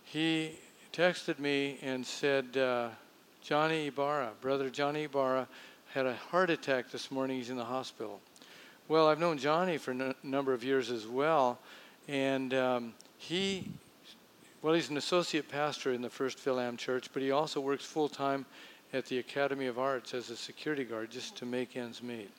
he 0.03 0.59
texted 0.91 1.39
me 1.39 1.77
and 1.81 2.05
said, 2.05 2.57
uh, 2.57 2.89
Johnny 3.41 3.87
Ibarra, 3.87 4.31
brother 4.41 4.69
Johnny 4.69 5.03
Ibarra, 5.05 5.47
had 5.93 6.05
a 6.05 6.15
heart 6.15 6.49
attack 6.49 6.91
this 6.91 7.09
morning. 7.09 7.37
He's 7.37 7.49
in 7.49 7.57
the 7.57 7.63
hospital. 7.63 8.19
Well, 8.91 9.07
I've 9.07 9.19
known 9.19 9.37
Johnny 9.37 9.77
for 9.77 9.91
a 9.91 10.15
number 10.21 10.51
of 10.51 10.65
years 10.65 10.91
as 10.91 11.07
well, 11.07 11.59
and 12.09 12.53
um, 12.53 12.93
he, 13.17 13.69
well, 14.61 14.73
he's 14.73 14.89
an 14.89 14.97
associate 14.97 15.47
pastor 15.47 15.93
in 15.93 16.01
the 16.01 16.09
First 16.09 16.37
Philam 16.39 16.77
Church, 16.77 17.07
but 17.13 17.21
he 17.21 17.31
also 17.31 17.61
works 17.61 17.85
full 17.85 18.09
time 18.09 18.45
at 18.91 19.05
the 19.05 19.19
Academy 19.19 19.67
of 19.67 19.79
Arts 19.79 20.13
as 20.13 20.29
a 20.29 20.35
security 20.35 20.83
guard 20.83 21.09
just 21.09 21.37
to 21.37 21.45
make 21.45 21.77
ends 21.77 22.03
meet. 22.03 22.31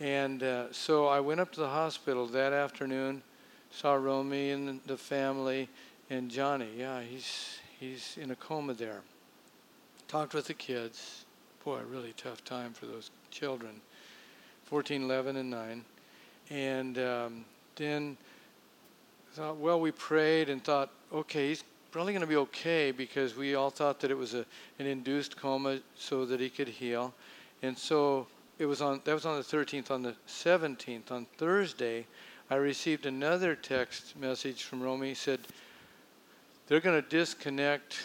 And 0.00 0.42
uh, 0.42 0.72
so 0.72 1.06
I 1.06 1.20
went 1.20 1.38
up 1.38 1.52
to 1.52 1.60
the 1.60 1.68
hospital 1.68 2.26
that 2.26 2.52
afternoon, 2.52 3.22
saw 3.70 3.94
Romy 3.94 4.50
and 4.50 4.80
the 4.84 4.96
family, 4.96 5.68
and 6.10 6.28
Johnny. 6.28 6.70
Yeah, 6.76 7.02
he's 7.02 7.60
he's 7.78 8.18
in 8.20 8.32
a 8.32 8.34
coma 8.34 8.74
there. 8.74 9.02
Talked 10.08 10.34
with 10.34 10.48
the 10.48 10.54
kids. 10.54 11.24
Boy, 11.64 11.78
a 11.78 11.84
really 11.84 12.14
tough 12.16 12.44
time 12.44 12.72
for 12.72 12.86
those 12.86 13.12
children. 13.30 13.80
14, 14.68 15.02
11, 15.02 15.36
and 15.36 15.48
9. 15.48 15.84
And 16.50 16.98
um, 16.98 17.44
then 17.76 18.18
thought, 19.32 19.56
well, 19.56 19.80
we 19.80 19.90
prayed 19.90 20.50
and 20.50 20.62
thought, 20.62 20.90
okay, 21.10 21.48
he's 21.48 21.64
probably 21.90 22.12
going 22.12 22.20
to 22.20 22.26
be 22.26 22.36
okay 22.36 22.90
because 22.90 23.34
we 23.34 23.54
all 23.54 23.70
thought 23.70 23.98
that 24.00 24.10
it 24.10 24.16
was 24.16 24.34
a, 24.34 24.44
an 24.78 24.84
induced 24.84 25.38
coma 25.38 25.78
so 25.96 26.26
that 26.26 26.38
he 26.38 26.50
could 26.50 26.68
heal. 26.68 27.14
And 27.62 27.78
so 27.78 28.26
it 28.58 28.66
was 28.66 28.82
on 28.82 29.00
that 29.04 29.14
was 29.14 29.24
on 29.24 29.36
the 29.36 29.42
13th. 29.42 29.90
On 29.90 30.02
the 30.02 30.14
17th, 30.28 31.10
on 31.10 31.26
Thursday, 31.38 32.06
I 32.50 32.56
received 32.56 33.06
another 33.06 33.54
text 33.54 34.18
message 34.20 34.64
from 34.64 34.82
Romy. 34.82 35.08
He 35.08 35.14
said 35.14 35.40
they're 36.66 36.80
going 36.80 37.02
to 37.02 37.08
disconnect 37.08 38.04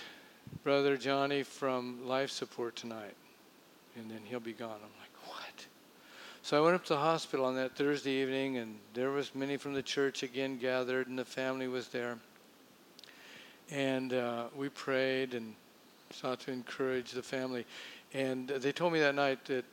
Brother 0.63 0.95
Johnny 0.95 1.43
from 1.43 2.08
life 2.08 2.30
support 2.30 2.78
tonight, 2.78 3.15
and 3.97 4.10
then 4.10 4.21
he'll 4.23 4.39
be 4.39 4.54
gone. 4.54 4.80
I'm? 4.82 5.02
So 6.45 6.58
I 6.58 6.60
went 6.60 6.75
up 6.75 6.84
to 6.84 6.89
the 6.89 6.99
hospital 6.99 7.45
on 7.45 7.56
that 7.56 7.73
Thursday 7.77 8.21
evening, 8.21 8.58
and 8.58 8.75
there 8.93 9.12
was 9.12 9.34
many 9.34 9.56
from 9.56 9.73
the 9.73 9.82
church 9.82 10.23
again 10.23 10.58
gathered, 10.58 11.08
and 11.08 11.17
the 11.17 11.23
family 11.23 11.69
was 11.69 11.88
there. 11.88 12.17
And 13.71 14.12
uh, 14.12 14.47
we 14.53 14.67
prayed 14.67 15.36
and 15.36 15.56
sought 16.12 16.41
to 16.41 16.51
encourage 16.51 17.12
the 17.12 17.23
family. 17.23 17.65
And 18.13 18.49
they 18.49 18.73
told 18.73 18.91
me 18.91 18.99
that 18.99 19.15
night 19.15 19.45
that, 19.45 19.63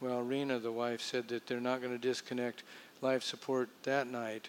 well, 0.00 0.20
Rena, 0.20 0.58
the 0.58 0.72
wife, 0.72 1.00
said 1.00 1.28
that 1.28 1.46
they're 1.46 1.60
not 1.60 1.80
going 1.80 1.92
to 1.92 2.00
disconnect 2.00 2.64
life 3.00 3.22
support 3.22 3.68
that 3.84 4.08
night 4.08 4.48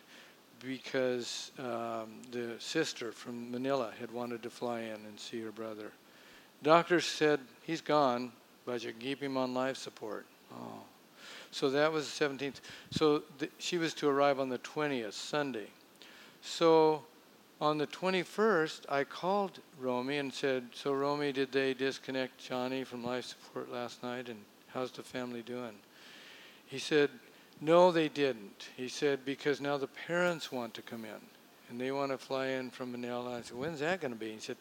because 0.66 1.52
um, 1.60 2.10
the 2.32 2.56
sister 2.58 3.12
from 3.12 3.52
Manila 3.52 3.92
had 4.00 4.10
wanted 4.10 4.42
to 4.42 4.50
fly 4.50 4.80
in 4.80 5.06
and 5.06 5.20
see 5.20 5.40
her 5.42 5.52
brother. 5.52 5.92
Doctors 6.64 7.06
said 7.06 7.40
he's 7.62 7.80
gone, 7.80 8.32
but 8.66 8.84
you 8.84 8.92
keep 8.92 9.22
him 9.22 9.38
on 9.38 9.54
life 9.54 9.78
support. 9.78 10.26
Oh. 10.52 10.80
So 11.52 11.70
that 11.70 11.92
was 11.92 12.18
the 12.18 12.26
17th. 12.26 12.62
So 12.92 13.24
she 13.58 13.78
was 13.78 13.94
to 13.96 14.08
arrive 14.08 14.40
on 14.40 14.50
the 14.50 14.60
20th, 14.60 15.14
Sunday. 15.14 15.68
So 16.42 17.04
on 17.60 17.78
the 17.78 17.88
21st, 17.88 18.82
I 18.90 19.04
called 19.04 19.60
Romy 19.80 20.18
and 20.18 20.34
said, 20.34 20.68
So, 20.74 20.94
Romy, 20.94 21.32
did 21.32 21.52
they 21.52 21.74
disconnect 21.74 22.38
Johnny 22.38 22.84
from 22.84 23.04
life 23.04 23.26
support 23.26 23.72
last 23.72 24.02
night? 24.04 24.30
And 24.30 24.40
how's 24.68 24.92
the 24.92 25.04
family 25.04 25.42
doing? 25.42 25.74
He 26.68 26.78
said, 26.78 27.10
no, 27.62 27.92
they 27.92 28.08
didn't. 28.08 28.70
He 28.78 28.88
said, 28.88 29.26
because 29.26 29.60
now 29.60 29.78
the 29.78 29.88
parents 29.88 30.52
want 30.52 30.74
to 30.76 30.82
come 30.82 31.04
in 31.04 31.20
and 31.70 31.80
they 31.80 31.92
want 31.92 32.12
to 32.12 32.18
fly 32.18 32.48
in 32.48 32.70
from 32.70 32.92
Manila. 32.92 33.38
I 33.38 33.42
said, 33.42 33.58
when's 33.58 33.80
that 33.82 34.02
going 34.02 34.14
to 34.14 34.20
be? 34.20 34.32
He 34.32 34.40
said, 34.40 34.58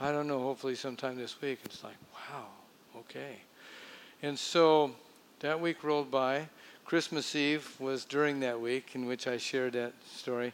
I 0.00 0.12
don't 0.12 0.26
know, 0.26 0.40
hopefully 0.40 0.74
sometime 0.74 1.16
this 1.16 1.40
week. 1.40 1.60
It's 1.64 1.82
like, 1.82 1.96
wow, 2.14 2.46
okay. 2.98 3.38
And 4.22 4.38
so 4.38 4.90
that 5.42 5.60
week 5.60 5.82
rolled 5.82 6.08
by. 6.08 6.48
Christmas 6.84 7.34
Eve 7.34 7.68
was 7.80 8.04
during 8.04 8.38
that 8.40 8.60
week 8.60 8.90
in 8.94 9.06
which 9.06 9.26
I 9.26 9.38
shared 9.38 9.72
that 9.72 9.92
story. 10.08 10.52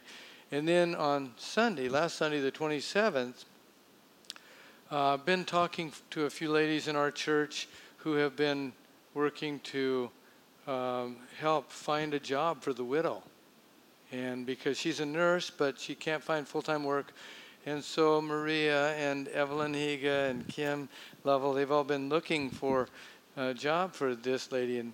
And 0.51 0.67
then 0.67 0.95
on 0.95 1.31
Sunday, 1.37 1.87
last 1.89 2.15
Sunday, 2.15 2.39
the 2.39 2.51
27th, 2.51 3.45
I've 4.89 4.97
uh, 4.97 5.17
been 5.17 5.45
talking 5.45 5.93
to 6.09 6.25
a 6.25 6.29
few 6.31 6.49
ladies 6.49 6.87
in 6.87 6.95
our 6.95 7.11
church 7.11 7.69
who 7.97 8.13
have 8.13 8.35
been 8.35 8.73
working 9.13 9.59
to 9.59 10.09
um, 10.65 11.17
help 11.39 11.71
find 11.71 12.15
a 12.15 12.19
job 12.19 12.63
for 12.63 12.73
the 12.73 12.83
widow. 12.83 13.21
And 14.11 14.43
because 14.43 14.79
she's 14.79 14.99
a 14.99 15.05
nurse, 15.05 15.51
but 15.51 15.79
she 15.79 15.93
can't 15.93 16.23
find 16.23 16.47
full 16.47 16.63
time 16.63 16.83
work. 16.83 17.13
And 17.67 17.83
so 17.83 18.19
Maria 18.23 18.95
and 18.95 19.27
Evelyn 19.27 19.73
Higa 19.73 20.31
and 20.31 20.47
Kim 20.47 20.89
Lovell, 21.23 21.53
they've 21.53 21.71
all 21.71 21.83
been 21.83 22.09
looking 22.09 22.49
for 22.49 22.87
a 23.37 23.53
job 23.53 23.93
for 23.93 24.15
this 24.15 24.51
lady. 24.51 24.79
And, 24.79 24.93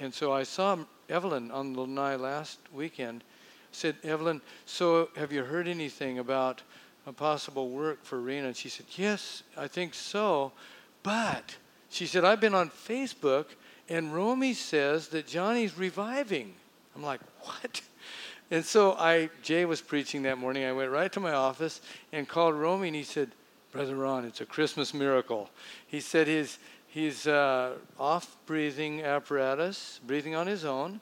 and 0.00 0.12
so 0.12 0.32
I 0.32 0.42
saw 0.42 0.78
Evelyn 1.08 1.50
on 1.50 1.72
the 1.72 1.80
Lanai 1.80 2.16
last 2.16 2.58
weekend. 2.72 3.24
Said, 3.72 3.96
Evelyn, 4.02 4.40
so 4.64 5.10
have 5.16 5.32
you 5.32 5.44
heard 5.44 5.68
anything 5.68 6.18
about 6.18 6.62
a 7.06 7.12
possible 7.12 7.68
work 7.70 8.04
for 8.04 8.20
Rena? 8.20 8.48
And 8.48 8.56
she 8.56 8.68
said, 8.68 8.86
Yes, 8.96 9.42
I 9.56 9.68
think 9.68 9.94
so. 9.94 10.52
But 11.02 11.56
she 11.90 12.06
said, 12.06 12.24
I've 12.24 12.40
been 12.40 12.54
on 12.54 12.70
Facebook 12.70 13.46
and 13.88 14.14
Romy 14.14 14.54
says 14.54 15.08
that 15.08 15.26
Johnny's 15.26 15.76
reviving. 15.78 16.54
I'm 16.94 17.02
like, 17.02 17.20
What? 17.40 17.82
And 18.48 18.64
so 18.64 18.92
I, 18.92 19.28
Jay 19.42 19.64
was 19.64 19.80
preaching 19.80 20.22
that 20.22 20.38
morning. 20.38 20.64
I 20.64 20.72
went 20.72 20.92
right 20.92 21.10
to 21.12 21.18
my 21.18 21.32
office 21.32 21.80
and 22.12 22.28
called 22.28 22.54
Romy, 22.54 22.86
and 22.86 22.96
he 22.96 23.02
said, 23.02 23.32
Brother 23.72 23.96
Ron, 23.96 24.24
it's 24.24 24.40
a 24.40 24.46
Christmas 24.46 24.94
miracle. 24.94 25.50
He 25.88 25.98
said 25.98 26.28
he's, 26.28 26.58
he's 26.96 27.26
uh, 27.26 27.74
off 28.00 28.38
breathing 28.46 29.02
apparatus, 29.02 30.00
breathing 30.06 30.34
on 30.34 30.46
his 30.46 30.64
own, 30.64 30.98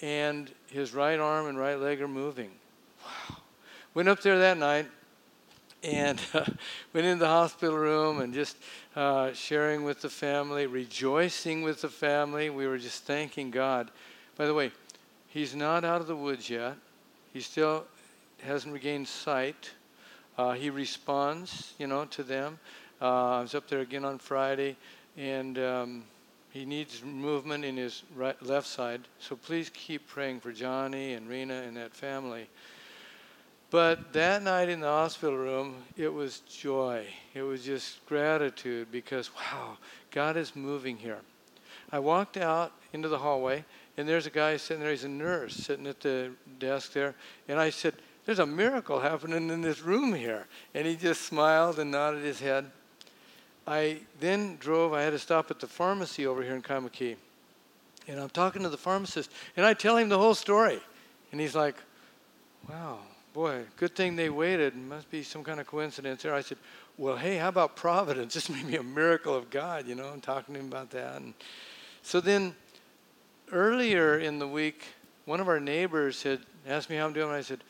and 0.00 0.50
his 0.68 0.94
right 0.94 1.20
arm 1.20 1.46
and 1.46 1.58
right 1.58 1.78
leg 1.78 2.00
are 2.00 2.08
moving. 2.08 2.50
Wow. 3.04 3.36
Went 3.92 4.08
up 4.08 4.22
there 4.22 4.38
that 4.38 4.56
night 4.56 4.86
and 5.82 6.18
uh, 6.32 6.46
went 6.94 7.06
into 7.06 7.20
the 7.20 7.26
hospital 7.26 7.76
room 7.76 8.22
and 8.22 8.32
just 8.32 8.56
uh, 8.96 9.34
sharing 9.34 9.84
with 9.84 10.00
the 10.00 10.08
family, 10.08 10.66
rejoicing 10.66 11.60
with 11.60 11.82
the 11.82 11.90
family. 11.90 12.48
We 12.48 12.66
were 12.66 12.78
just 12.78 13.04
thanking 13.04 13.50
God. 13.50 13.90
By 14.38 14.46
the 14.46 14.54
way, 14.54 14.72
he's 15.28 15.54
not 15.54 15.84
out 15.84 16.00
of 16.00 16.06
the 16.06 16.16
woods 16.16 16.48
yet. 16.48 16.74
He 17.34 17.42
still 17.42 17.84
hasn't 18.42 18.72
regained 18.72 19.08
sight. 19.08 19.72
Uh, 20.38 20.52
he 20.52 20.70
responds, 20.70 21.74
you 21.78 21.86
know, 21.86 22.06
to 22.06 22.22
them. 22.22 22.58
Uh, 23.02 23.38
I 23.38 23.40
was 23.42 23.54
up 23.54 23.68
there 23.68 23.80
again 23.80 24.06
on 24.06 24.18
Friday, 24.18 24.76
and 25.16 25.58
um, 25.58 26.04
he 26.50 26.64
needs 26.64 27.02
movement 27.02 27.64
in 27.64 27.76
his 27.76 28.02
right, 28.14 28.40
left 28.42 28.66
side. 28.66 29.02
So 29.18 29.36
please 29.36 29.70
keep 29.74 30.06
praying 30.06 30.40
for 30.40 30.52
Johnny 30.52 31.14
and 31.14 31.28
Rena 31.28 31.62
and 31.62 31.76
that 31.76 31.94
family. 31.94 32.48
But 33.70 34.12
that 34.12 34.42
night 34.42 34.68
in 34.68 34.78
the 34.78 34.86
hospital 34.86 35.36
room, 35.36 35.74
it 35.96 36.12
was 36.12 36.40
joy. 36.40 37.06
It 37.34 37.42
was 37.42 37.64
just 37.64 38.06
gratitude 38.06 38.92
because, 38.92 39.30
wow, 39.34 39.78
God 40.12 40.36
is 40.36 40.54
moving 40.54 40.96
here. 40.96 41.18
I 41.90 41.98
walked 41.98 42.36
out 42.36 42.72
into 42.92 43.08
the 43.08 43.18
hallway, 43.18 43.64
and 43.96 44.08
there's 44.08 44.26
a 44.26 44.30
guy 44.30 44.56
sitting 44.58 44.80
there. 44.80 44.92
He's 44.92 45.02
a 45.02 45.08
nurse 45.08 45.54
sitting 45.54 45.88
at 45.88 46.00
the 46.00 46.30
desk 46.60 46.92
there. 46.92 47.16
And 47.48 47.58
I 47.58 47.70
said, 47.70 47.94
There's 48.24 48.38
a 48.38 48.46
miracle 48.46 49.00
happening 49.00 49.50
in 49.50 49.60
this 49.60 49.80
room 49.80 50.14
here. 50.14 50.46
And 50.72 50.86
he 50.86 50.94
just 50.94 51.22
smiled 51.22 51.80
and 51.80 51.90
nodded 51.90 52.22
his 52.22 52.38
head. 52.38 52.70
I 53.66 53.98
then 54.20 54.56
drove, 54.58 54.92
I 54.92 55.02
had 55.02 55.10
to 55.10 55.18
stop 55.18 55.50
at 55.50 55.60
the 55.60 55.66
pharmacy 55.66 56.26
over 56.26 56.42
here 56.42 56.54
in 56.54 56.62
Kaimuki. 56.62 57.16
And 58.06 58.20
I'm 58.20 58.28
talking 58.28 58.62
to 58.62 58.68
the 58.68 58.76
pharmacist, 58.76 59.30
and 59.56 59.64
I 59.64 59.72
tell 59.72 59.96
him 59.96 60.08
the 60.08 60.18
whole 60.18 60.34
story. 60.34 60.80
And 61.32 61.40
he's 61.40 61.54
like, 61.54 61.76
Wow, 62.68 62.98
boy, 63.34 63.62
good 63.76 63.94
thing 63.94 64.16
they 64.16 64.30
waited. 64.30 64.74
Must 64.76 65.10
be 65.10 65.22
some 65.22 65.44
kind 65.44 65.60
of 65.60 65.66
coincidence 65.66 66.22
there. 66.22 66.34
I 66.34 66.40
said, 66.40 66.58
Well, 66.96 67.16
hey, 67.16 67.36
how 67.36 67.48
about 67.48 67.76
Providence? 67.76 68.34
This 68.34 68.48
may 68.48 68.62
be 68.62 68.76
a 68.76 68.82
miracle 68.82 69.34
of 69.34 69.50
God, 69.50 69.86
you 69.86 69.94
know. 69.94 70.08
I'm 70.08 70.20
talking 70.20 70.54
to 70.54 70.60
him 70.60 70.68
about 70.68 70.90
that. 70.90 71.16
And 71.16 71.34
so 72.02 72.20
then 72.20 72.54
earlier 73.52 74.18
in 74.18 74.38
the 74.38 74.48
week, 74.48 74.84
one 75.24 75.40
of 75.40 75.48
our 75.48 75.60
neighbors 75.60 76.22
had 76.22 76.40
asked 76.66 76.90
me 76.90 76.96
how 76.96 77.06
I'm 77.06 77.12
doing. 77.12 77.28
And 77.28 77.36
I 77.36 77.42
said, 77.42 77.60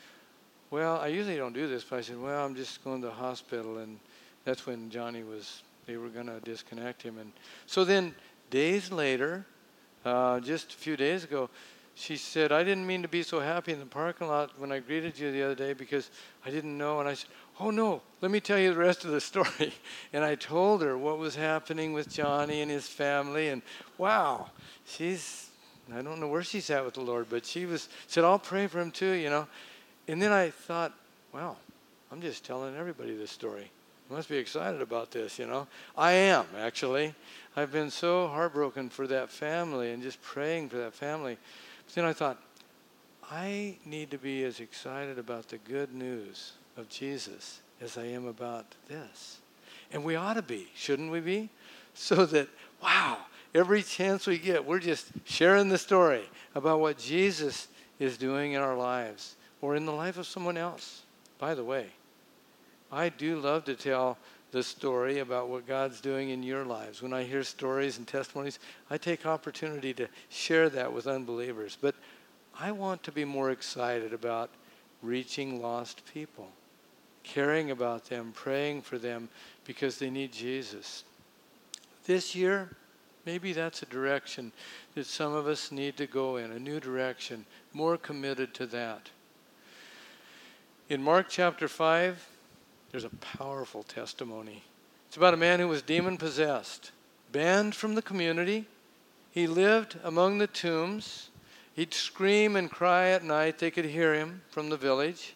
Well, 0.69 0.97
I 0.97 1.07
usually 1.07 1.37
don't 1.37 1.53
do 1.53 1.67
this, 1.67 1.83
but 1.83 1.99
I 1.99 2.01
said, 2.01 2.21
Well, 2.21 2.45
I'm 2.45 2.55
just 2.55 2.83
going 2.83 3.01
to 3.01 3.07
the 3.07 3.13
hospital. 3.13 3.77
And 3.77 3.99
that's 4.43 4.65
when 4.65 4.89
Johnny 4.89 5.23
was, 5.23 5.63
they 5.85 5.97
were 5.97 6.09
going 6.09 6.27
to 6.27 6.39
disconnect 6.41 7.01
him. 7.01 7.17
And 7.17 7.31
so 7.65 7.83
then, 7.83 8.15
days 8.49 8.91
later, 8.91 9.45
uh, 10.03 10.39
just 10.39 10.73
a 10.73 10.75
few 10.75 10.97
days 10.97 11.23
ago, 11.23 11.49
she 11.95 12.17
said, 12.17 12.51
I 12.51 12.63
didn't 12.63 12.85
mean 12.85 13.01
to 13.03 13.07
be 13.07 13.23
so 13.23 13.39
happy 13.39 13.71
in 13.71 13.79
the 13.79 13.85
parking 13.85 14.27
lot 14.27 14.51
when 14.59 14.71
I 14.71 14.79
greeted 14.79 15.17
you 15.17 15.31
the 15.31 15.43
other 15.43 15.55
day 15.55 15.73
because 15.73 16.09
I 16.45 16.49
didn't 16.49 16.77
know. 16.77 16.99
And 16.99 17.07
I 17.07 17.13
said, 17.13 17.29
Oh, 17.57 17.69
no, 17.69 18.01
let 18.19 18.31
me 18.31 18.41
tell 18.41 18.59
you 18.59 18.73
the 18.73 18.79
rest 18.79 19.05
of 19.05 19.11
the 19.11 19.21
story. 19.31 19.73
And 20.11 20.23
I 20.23 20.35
told 20.35 20.81
her 20.81 20.97
what 20.97 21.17
was 21.17 21.35
happening 21.35 21.93
with 21.93 22.13
Johnny 22.13 22.61
and 22.61 22.69
his 22.69 22.87
family. 22.87 23.47
And 23.47 23.61
wow, 23.97 24.49
she's 24.85 25.45
I 25.93 26.01
don't 26.01 26.19
know 26.19 26.27
where 26.27 26.43
she's 26.43 26.69
at 26.69 26.83
with 26.83 26.95
the 26.95 27.01
Lord, 27.01 27.27
but 27.29 27.45
she 27.45 27.65
was 27.65 27.89
said, 28.07 28.23
I'll 28.23 28.39
pray 28.39 28.67
for 28.67 28.79
him 28.79 28.91
too, 28.91 29.11
you 29.11 29.29
know. 29.29 29.47
And 30.07 30.21
then 30.21 30.31
I 30.31 30.49
thought, 30.49 30.93
wow, 31.33 31.57
I'm 32.11 32.21
just 32.21 32.43
telling 32.43 32.75
everybody 32.75 33.15
this 33.15 33.31
story. 33.31 33.69
Must 34.09 34.29
be 34.29 34.37
excited 34.37 34.81
about 34.81 35.11
this, 35.11 35.39
you 35.39 35.47
know. 35.47 35.67
I 35.97 36.11
am, 36.11 36.45
actually. 36.59 37.15
I've 37.55 37.71
been 37.71 37.89
so 37.89 38.27
heartbroken 38.27 38.89
for 38.89 39.07
that 39.07 39.31
family 39.31 39.91
and 39.91 40.03
just 40.03 40.21
praying 40.21 40.69
for 40.69 40.77
that 40.77 40.93
family. 40.93 41.37
But 41.85 41.95
then 41.95 42.05
I 42.05 42.13
thought, 42.13 42.37
I 43.31 43.77
need 43.83 44.11
to 44.11 44.19
be 44.19 44.43
as 44.43 44.59
excited 44.59 45.17
about 45.17 45.47
the 45.47 45.57
good 45.57 45.93
news 45.93 46.53
of 46.77 46.87
Jesus 46.87 47.61
as 47.81 47.97
I 47.97 48.05
am 48.05 48.27
about 48.27 48.65
this. 48.87 49.39
And 49.91 50.03
we 50.03 50.15
ought 50.15 50.35
to 50.35 50.43
be, 50.43 50.67
shouldn't 50.75 51.11
we 51.11 51.19
be? 51.19 51.49
So 51.95 52.25
that, 52.27 52.47
wow, 52.83 53.17
every 53.55 53.81
chance 53.81 54.27
we 54.27 54.37
get, 54.37 54.65
we're 54.65 54.79
just 54.79 55.07
sharing 55.23 55.69
the 55.69 55.77
story 55.77 56.29
about 56.53 56.79
what 56.79 56.99
Jesus 56.99 57.67
is 57.99 58.17
doing 58.17 58.51
in 58.51 58.61
our 58.61 58.75
lives 58.75 59.35
or 59.61 59.75
in 59.75 59.85
the 59.85 59.91
life 59.91 60.17
of 60.17 60.27
someone 60.27 60.57
else. 60.57 61.01
By 61.39 61.55
the 61.55 61.63
way, 61.63 61.87
I 62.91 63.09
do 63.09 63.39
love 63.39 63.65
to 63.65 63.75
tell 63.75 64.17
the 64.51 64.63
story 64.63 65.19
about 65.19 65.49
what 65.49 65.67
God's 65.67 65.99
doing 65.99 66.29
in 66.29 66.43
your 66.43 66.63
lives. 66.63 67.01
When 67.01 67.13
I 67.13 67.23
hear 67.23 67.43
stories 67.43 67.97
and 67.97 68.07
testimonies, 68.07 68.59
I 68.89 68.97
take 68.97 69.25
opportunity 69.25 69.93
to 69.95 70.07
share 70.29 70.69
that 70.69 70.93
with 70.93 71.07
unbelievers. 71.07 71.77
But 71.79 71.95
I 72.57 72.71
want 72.71 73.03
to 73.03 73.11
be 73.11 73.25
more 73.25 73.51
excited 73.51 74.13
about 74.13 74.49
reaching 75.01 75.61
lost 75.61 76.01
people, 76.13 76.49
caring 77.23 77.71
about 77.71 78.05
them, 78.05 78.31
praying 78.33 78.83
for 78.83 78.97
them 78.97 79.29
because 79.65 79.99
they 79.99 80.09
need 80.09 80.31
Jesus. 80.31 81.03
This 82.05 82.35
year, 82.35 82.69
Maybe 83.25 83.53
that's 83.53 83.81
a 83.81 83.87
direction 83.87 84.51
that 84.93 85.07
some 85.07 85.33
of 85.33 85.47
us 85.47 85.71
need 85.71 85.97
to 85.97 86.05
go 86.05 86.37
in, 86.37 86.51
a 86.51 86.59
new 86.59 86.79
direction, 86.79 87.45
more 87.73 87.97
committed 87.97 88.53
to 88.55 88.67
that. 88.67 89.09
In 90.89 91.01
Mark 91.01 91.27
chapter 91.27 91.67
5, 91.67 92.23
there's 92.95 93.03
a 93.03 93.09
powerful 93.37 93.83
testimony. 93.83 94.63
It's 95.09 95.17
about 95.17 95.33
a 95.33 95.37
man 95.37 95.59
who 95.59 95.67
was 95.67 95.81
demon 95.81 96.15
possessed, 96.15 96.91
banned 97.33 97.75
from 97.75 97.93
the 97.93 98.01
community. 98.01 98.67
He 99.31 99.47
lived 99.47 99.97
among 100.01 100.37
the 100.37 100.47
tombs. 100.47 101.29
He'd 101.73 101.93
scream 101.93 102.55
and 102.55 102.71
cry 102.71 103.09
at 103.09 103.21
night. 103.21 103.59
They 103.59 103.69
could 103.69 103.83
hear 103.83 104.13
him 104.13 104.43
from 104.49 104.69
the 104.69 104.77
village. 104.77 105.35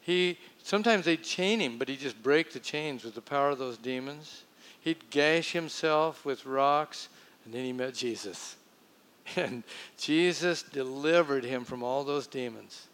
He 0.00 0.38
sometimes 0.62 1.04
they'd 1.04 1.24
chain 1.24 1.58
him, 1.58 1.78
but 1.78 1.88
he'd 1.88 1.98
just 1.98 2.22
break 2.22 2.52
the 2.52 2.60
chains 2.60 3.02
with 3.02 3.16
the 3.16 3.20
power 3.20 3.50
of 3.50 3.58
those 3.58 3.76
demons. 3.76 4.44
He'd 4.80 5.10
gash 5.10 5.50
himself 5.50 6.24
with 6.24 6.46
rocks 6.46 7.08
and 7.44 7.52
then 7.52 7.64
he 7.64 7.72
met 7.72 7.94
Jesus. 7.94 8.54
And 9.36 9.64
Jesus 9.98 10.62
delivered 10.62 11.42
him 11.42 11.64
from 11.64 11.82
all 11.82 12.04
those 12.04 12.28
demons. 12.28 12.86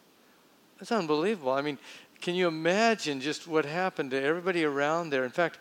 That's 0.79 0.93
unbelievable. 0.93 1.53
I 1.53 1.63
mean, 1.63 1.79
can 2.21 2.35
you 2.35 2.49
imagine 2.49 3.21
just 3.21 3.47
what 3.47 3.65
happened 3.65 4.11
to 4.13 4.23
everybody 4.23 4.65
around 4.65 5.11
there? 5.11 5.25
In 5.25 5.31
fact, 5.31 5.59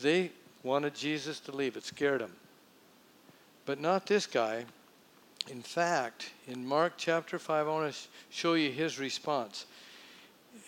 they 0.00 0.30
wanted 0.62 0.94
Jesus 0.94 1.40
to 1.40 1.52
leave, 1.52 1.76
it 1.76 1.84
scared 1.84 2.20
them. 2.20 2.32
But 3.66 3.80
not 3.80 4.06
this 4.06 4.26
guy. 4.26 4.64
In 5.48 5.62
fact, 5.62 6.30
in 6.46 6.66
Mark 6.66 6.94
chapter 6.96 7.38
5, 7.38 7.66
I 7.66 7.70
want 7.70 7.92
to 7.92 7.98
show 8.30 8.54
you 8.54 8.70
his 8.70 8.98
response. 8.98 9.66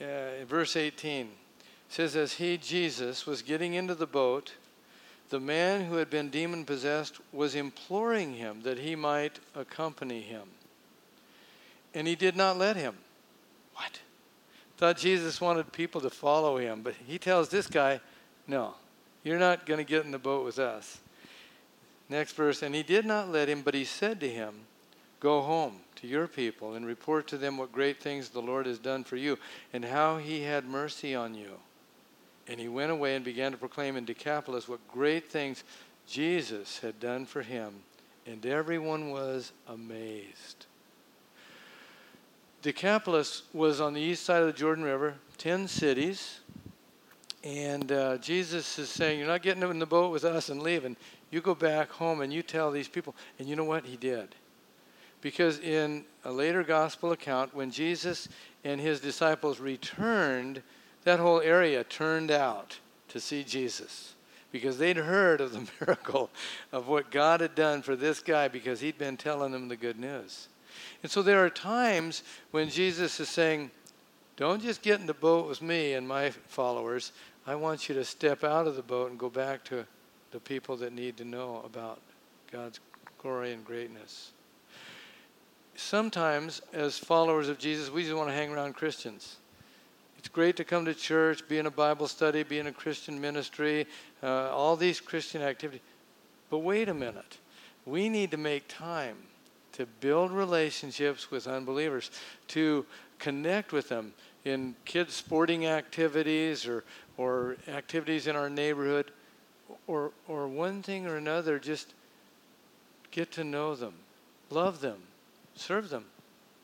Uh, 0.00 0.44
verse 0.46 0.76
18 0.76 1.28
says, 1.88 2.16
As 2.16 2.34
he, 2.34 2.56
Jesus, 2.56 3.26
was 3.26 3.42
getting 3.42 3.74
into 3.74 3.94
the 3.94 4.06
boat, 4.06 4.54
the 5.28 5.40
man 5.40 5.84
who 5.84 5.96
had 5.96 6.10
been 6.10 6.30
demon 6.30 6.64
possessed 6.64 7.20
was 7.32 7.54
imploring 7.54 8.34
him 8.34 8.62
that 8.62 8.78
he 8.78 8.96
might 8.96 9.38
accompany 9.54 10.22
him. 10.22 10.48
And 11.94 12.06
he 12.06 12.16
did 12.16 12.36
not 12.36 12.56
let 12.56 12.76
him. 12.76 12.96
What? 13.74 14.00
Thought 14.80 14.96
Jesus 14.96 15.42
wanted 15.42 15.70
people 15.74 16.00
to 16.00 16.08
follow 16.08 16.56
him, 16.56 16.80
but 16.80 16.94
he 17.06 17.18
tells 17.18 17.50
this 17.50 17.66
guy, 17.66 18.00
No, 18.46 18.76
you're 19.22 19.38
not 19.38 19.66
going 19.66 19.76
to 19.76 19.84
get 19.84 20.06
in 20.06 20.10
the 20.10 20.18
boat 20.18 20.42
with 20.42 20.58
us. 20.58 21.00
Next 22.08 22.32
verse, 22.32 22.62
and 22.62 22.74
he 22.74 22.82
did 22.82 23.04
not 23.04 23.28
let 23.28 23.46
him, 23.46 23.60
but 23.60 23.74
he 23.74 23.84
said 23.84 24.20
to 24.20 24.28
him, 24.28 24.54
Go 25.20 25.42
home 25.42 25.80
to 25.96 26.06
your 26.06 26.26
people 26.26 26.72
and 26.72 26.86
report 26.86 27.26
to 27.26 27.36
them 27.36 27.58
what 27.58 27.72
great 27.72 28.00
things 28.00 28.30
the 28.30 28.40
Lord 28.40 28.64
has 28.64 28.78
done 28.78 29.04
for 29.04 29.16
you 29.16 29.38
and 29.74 29.84
how 29.84 30.16
he 30.16 30.44
had 30.44 30.64
mercy 30.64 31.14
on 31.14 31.34
you. 31.34 31.58
And 32.48 32.58
he 32.58 32.68
went 32.68 32.90
away 32.90 33.16
and 33.16 33.22
began 33.22 33.52
to 33.52 33.58
proclaim 33.58 33.98
in 33.98 34.06
Decapolis 34.06 34.66
what 34.66 34.80
great 34.88 35.30
things 35.30 35.62
Jesus 36.08 36.78
had 36.78 36.98
done 36.98 37.26
for 37.26 37.42
him. 37.42 37.74
And 38.26 38.46
everyone 38.46 39.10
was 39.10 39.52
amazed. 39.68 40.64
Decapolis 42.62 43.42
was 43.52 43.80
on 43.80 43.94
the 43.94 44.00
east 44.00 44.24
side 44.24 44.42
of 44.42 44.46
the 44.46 44.52
Jordan 44.52 44.84
River, 44.84 45.14
10 45.38 45.66
cities. 45.66 46.40
And 47.42 47.90
uh, 47.90 48.18
Jesus 48.18 48.78
is 48.78 48.90
saying, 48.90 49.18
You're 49.18 49.28
not 49.28 49.42
getting 49.42 49.62
in 49.62 49.78
the 49.78 49.86
boat 49.86 50.12
with 50.12 50.24
us 50.24 50.50
and 50.50 50.62
leaving. 50.62 50.96
You 51.30 51.40
go 51.40 51.54
back 51.54 51.90
home 51.90 52.20
and 52.20 52.32
you 52.32 52.42
tell 52.42 52.70
these 52.70 52.88
people. 52.88 53.14
And 53.38 53.48
you 53.48 53.56
know 53.56 53.64
what? 53.64 53.86
He 53.86 53.96
did. 53.96 54.34
Because 55.22 55.58
in 55.58 56.04
a 56.24 56.32
later 56.32 56.62
gospel 56.62 57.12
account, 57.12 57.54
when 57.54 57.70
Jesus 57.70 58.28
and 58.64 58.80
his 58.80 59.00
disciples 59.00 59.60
returned 59.60 60.62
that 61.04 61.18
whole 61.18 61.40
area 61.40 61.82
turned 61.84 62.30
out 62.30 62.78
to 63.08 63.20
see 63.20 63.42
Jesus 63.42 64.14
because 64.52 64.78
they'd 64.78 64.96
heard 64.96 65.40
of 65.40 65.52
the 65.52 65.66
miracle 65.80 66.30
of 66.72 66.88
what 66.88 67.10
God 67.10 67.40
had 67.40 67.54
done 67.54 67.80
for 67.82 67.96
this 67.96 68.20
guy 68.20 68.48
because 68.48 68.80
he'd 68.80 68.98
been 68.98 69.16
telling 69.16 69.52
them 69.52 69.68
the 69.68 69.76
good 69.76 69.98
news. 69.98 70.48
And 71.02 71.10
so 71.10 71.22
there 71.22 71.44
are 71.44 71.50
times 71.50 72.22
when 72.50 72.68
Jesus 72.68 73.20
is 73.20 73.28
saying, 73.28 73.70
Don't 74.36 74.62
just 74.62 74.82
get 74.82 75.00
in 75.00 75.06
the 75.06 75.14
boat 75.14 75.48
with 75.48 75.62
me 75.62 75.94
and 75.94 76.06
my 76.06 76.30
followers. 76.30 77.12
I 77.46 77.54
want 77.54 77.88
you 77.88 77.94
to 77.96 78.04
step 78.04 78.44
out 78.44 78.66
of 78.66 78.76
the 78.76 78.82
boat 78.82 79.10
and 79.10 79.18
go 79.18 79.30
back 79.30 79.64
to 79.64 79.86
the 80.30 80.40
people 80.40 80.76
that 80.76 80.92
need 80.92 81.16
to 81.16 81.24
know 81.24 81.62
about 81.64 82.00
God's 82.52 82.80
glory 83.18 83.52
and 83.52 83.64
greatness. 83.64 84.32
Sometimes, 85.74 86.60
as 86.72 86.98
followers 86.98 87.48
of 87.48 87.58
Jesus, 87.58 87.90
we 87.90 88.02
just 88.02 88.14
want 88.14 88.28
to 88.28 88.34
hang 88.34 88.50
around 88.50 88.74
Christians. 88.74 89.36
It's 90.18 90.28
great 90.28 90.56
to 90.56 90.64
come 90.64 90.84
to 90.84 90.94
church, 90.94 91.48
be 91.48 91.56
in 91.56 91.64
a 91.64 91.70
Bible 91.70 92.06
study, 92.06 92.42
be 92.42 92.58
in 92.58 92.66
a 92.66 92.72
Christian 92.72 93.18
ministry, 93.18 93.86
uh, 94.22 94.50
all 94.50 94.76
these 94.76 95.00
Christian 95.00 95.40
activities. 95.40 95.80
But 96.50 96.58
wait 96.58 96.90
a 96.90 96.94
minute. 96.94 97.38
We 97.86 98.10
need 98.10 98.30
to 98.32 98.36
make 98.36 98.68
time 98.68 99.16
to 99.80 99.86
build 99.86 100.30
relationships 100.30 101.30
with 101.30 101.46
unbelievers, 101.46 102.10
to 102.48 102.84
connect 103.18 103.72
with 103.72 103.88
them 103.88 104.12
in 104.44 104.74
kids' 104.84 105.14
sporting 105.14 105.66
activities 105.66 106.66
or, 106.66 106.84
or 107.16 107.56
activities 107.66 108.26
in 108.26 108.36
our 108.36 108.50
neighborhood, 108.50 109.10
or, 109.86 110.12
or 110.28 110.46
one 110.48 110.82
thing 110.82 111.06
or 111.06 111.16
another, 111.16 111.58
just 111.58 111.94
get 113.10 113.32
to 113.32 113.42
know 113.42 113.74
them, 113.74 113.94
love 114.50 114.82
them, 114.82 114.98
serve 115.54 115.88
them, 115.88 116.04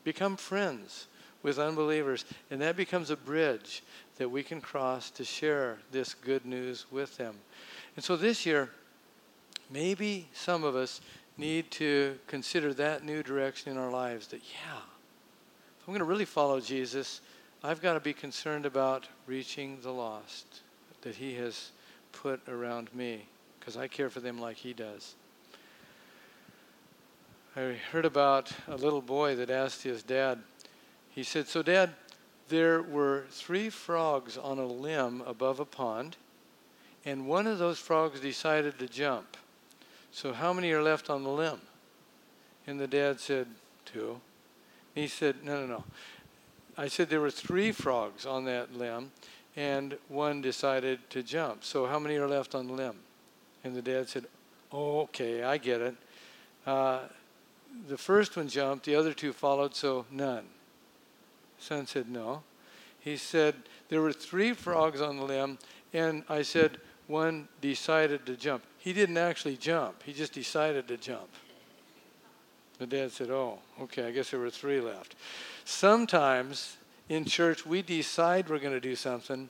become 0.03 0.37
friends 0.37 1.07
with 1.41 1.57
unbelievers. 1.57 2.23
And 2.51 2.61
that 2.61 2.75
becomes 2.75 3.09
a 3.09 3.17
bridge 3.17 3.81
that 4.17 4.29
we 4.29 4.43
can 4.43 4.61
cross 4.61 5.09
to 5.11 5.25
share 5.25 5.79
this 5.91 6.13
good 6.13 6.45
news 6.45 6.85
with 6.91 7.17
them. 7.17 7.33
And 7.95 8.05
so 8.05 8.15
this 8.15 8.45
year, 8.45 8.69
maybe 9.71 10.27
some 10.33 10.63
of 10.63 10.75
us 10.75 11.01
need 11.37 11.69
to 11.71 12.17
consider 12.27 12.73
that 12.73 13.03
new 13.03 13.21
direction 13.23 13.71
in 13.71 13.77
our 13.77 13.91
lives 13.91 14.27
that, 14.27 14.41
yeah, 14.41 14.79
if 15.79 15.87
I'm 15.87 15.93
going 15.93 15.99
to 15.99 16.05
really 16.05 16.25
follow 16.25 16.59
Jesus, 16.59 17.21
I've 17.63 17.81
got 17.81 17.93
to 17.93 17.99
be 17.99 18.13
concerned 18.13 18.65
about 18.65 19.07
reaching 19.25 19.79
the 19.81 19.91
lost 19.91 20.61
that 21.01 21.15
He 21.15 21.35
has 21.35 21.71
put 22.11 22.41
around 22.47 22.93
me 22.93 23.27
because 23.59 23.77
I 23.77 23.87
care 23.87 24.09
for 24.09 24.19
them 24.19 24.39
like 24.39 24.57
He 24.57 24.73
does. 24.73 25.15
I 27.57 27.75
heard 27.91 28.05
about 28.05 28.51
a 28.67 28.75
little 28.75 29.01
boy 29.01 29.35
that 29.37 29.49
asked 29.49 29.81
his 29.81 30.03
dad, 30.03 30.37
he 31.09 31.23
said, 31.23 31.47
So, 31.47 31.63
Dad, 31.63 31.95
there 32.49 32.83
were 32.83 33.25
three 33.31 33.71
frogs 33.71 34.37
on 34.37 34.59
a 34.59 34.65
limb 34.67 35.23
above 35.25 35.59
a 35.59 35.65
pond, 35.65 36.17
and 37.03 37.27
one 37.27 37.47
of 37.47 37.57
those 37.57 37.79
frogs 37.79 38.19
decided 38.19 38.77
to 38.77 38.87
jump. 38.87 39.37
So, 40.17 40.33
how 40.33 40.51
many 40.51 40.71
are 40.71 40.81
left 40.81 41.11
on 41.11 41.23
the 41.23 41.29
limb? 41.29 41.61
And 42.65 42.79
the 42.79 42.87
dad 42.87 43.19
said, 43.19 43.45
Two. 43.85 44.19
he 44.95 45.07
said, 45.07 45.35
No, 45.43 45.61
no, 45.61 45.67
no. 45.67 45.83
I 46.75 46.87
said 46.87 47.11
there 47.11 47.21
were 47.21 47.29
three 47.29 47.71
frogs 47.71 48.25
on 48.25 48.43
that 48.45 48.73
limb, 48.73 49.11
and 49.55 49.95
one 50.07 50.41
decided 50.41 51.07
to 51.11 51.21
jump. 51.21 51.63
So, 51.63 51.85
how 51.85 51.99
many 51.99 52.15
are 52.15 52.27
left 52.27 52.55
on 52.55 52.65
the 52.65 52.73
limb? 52.73 52.95
And 53.63 53.75
the 53.75 53.81
dad 53.83 54.09
said, 54.09 54.25
oh, 54.71 55.01
Okay, 55.01 55.43
I 55.43 55.59
get 55.59 55.81
it. 55.81 55.95
Uh, 56.65 57.01
the 57.87 57.97
first 57.99 58.35
one 58.35 58.47
jumped, 58.47 58.87
the 58.87 58.95
other 58.95 59.13
two 59.13 59.33
followed, 59.33 59.75
so 59.75 60.07
none. 60.09 60.45
Son 61.59 61.85
said, 61.85 62.09
No. 62.09 62.41
He 62.99 63.17
said, 63.17 63.53
There 63.89 64.01
were 64.01 64.13
three 64.13 64.53
frogs 64.53 64.99
on 64.99 65.17
the 65.17 65.25
limb, 65.25 65.59
and 65.93 66.23
I 66.27 66.41
said, 66.41 66.79
One 67.05 67.49
decided 67.61 68.25
to 68.25 68.35
jump. 68.35 68.63
He 68.87 68.93
didn't 68.93 69.17
actually 69.17 69.57
jump, 69.57 70.01
he 70.03 70.13
just 70.13 70.31
decided 70.31 70.87
to 70.87 70.95
jump. 70.95 71.27
The 72.79 72.87
dad 72.87 73.11
said, 73.11 73.29
Oh, 73.29 73.59
okay, 73.81 74.07
I 74.07 74.11
guess 74.11 74.31
there 74.31 74.39
were 74.39 74.49
three 74.49 74.79
left. 74.79 75.15
Sometimes 75.65 76.77
in 77.09 77.25
church, 77.25 77.65
we 77.65 77.81
decide 77.81 78.47
we're 78.47 78.59
going 78.59 78.71
to 78.71 78.79
do 78.79 78.95
something, 78.95 79.49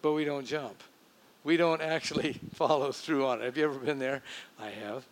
but 0.00 0.12
we 0.12 0.24
don't 0.24 0.46
jump. 0.46 0.82
We 1.44 1.58
don't 1.58 1.82
actually 1.82 2.32
follow 2.54 2.92
through 2.92 3.26
on 3.26 3.42
it. 3.42 3.44
Have 3.44 3.58
you 3.58 3.64
ever 3.64 3.78
been 3.78 3.98
there? 3.98 4.22
I 4.58 4.70
have. 4.70 5.04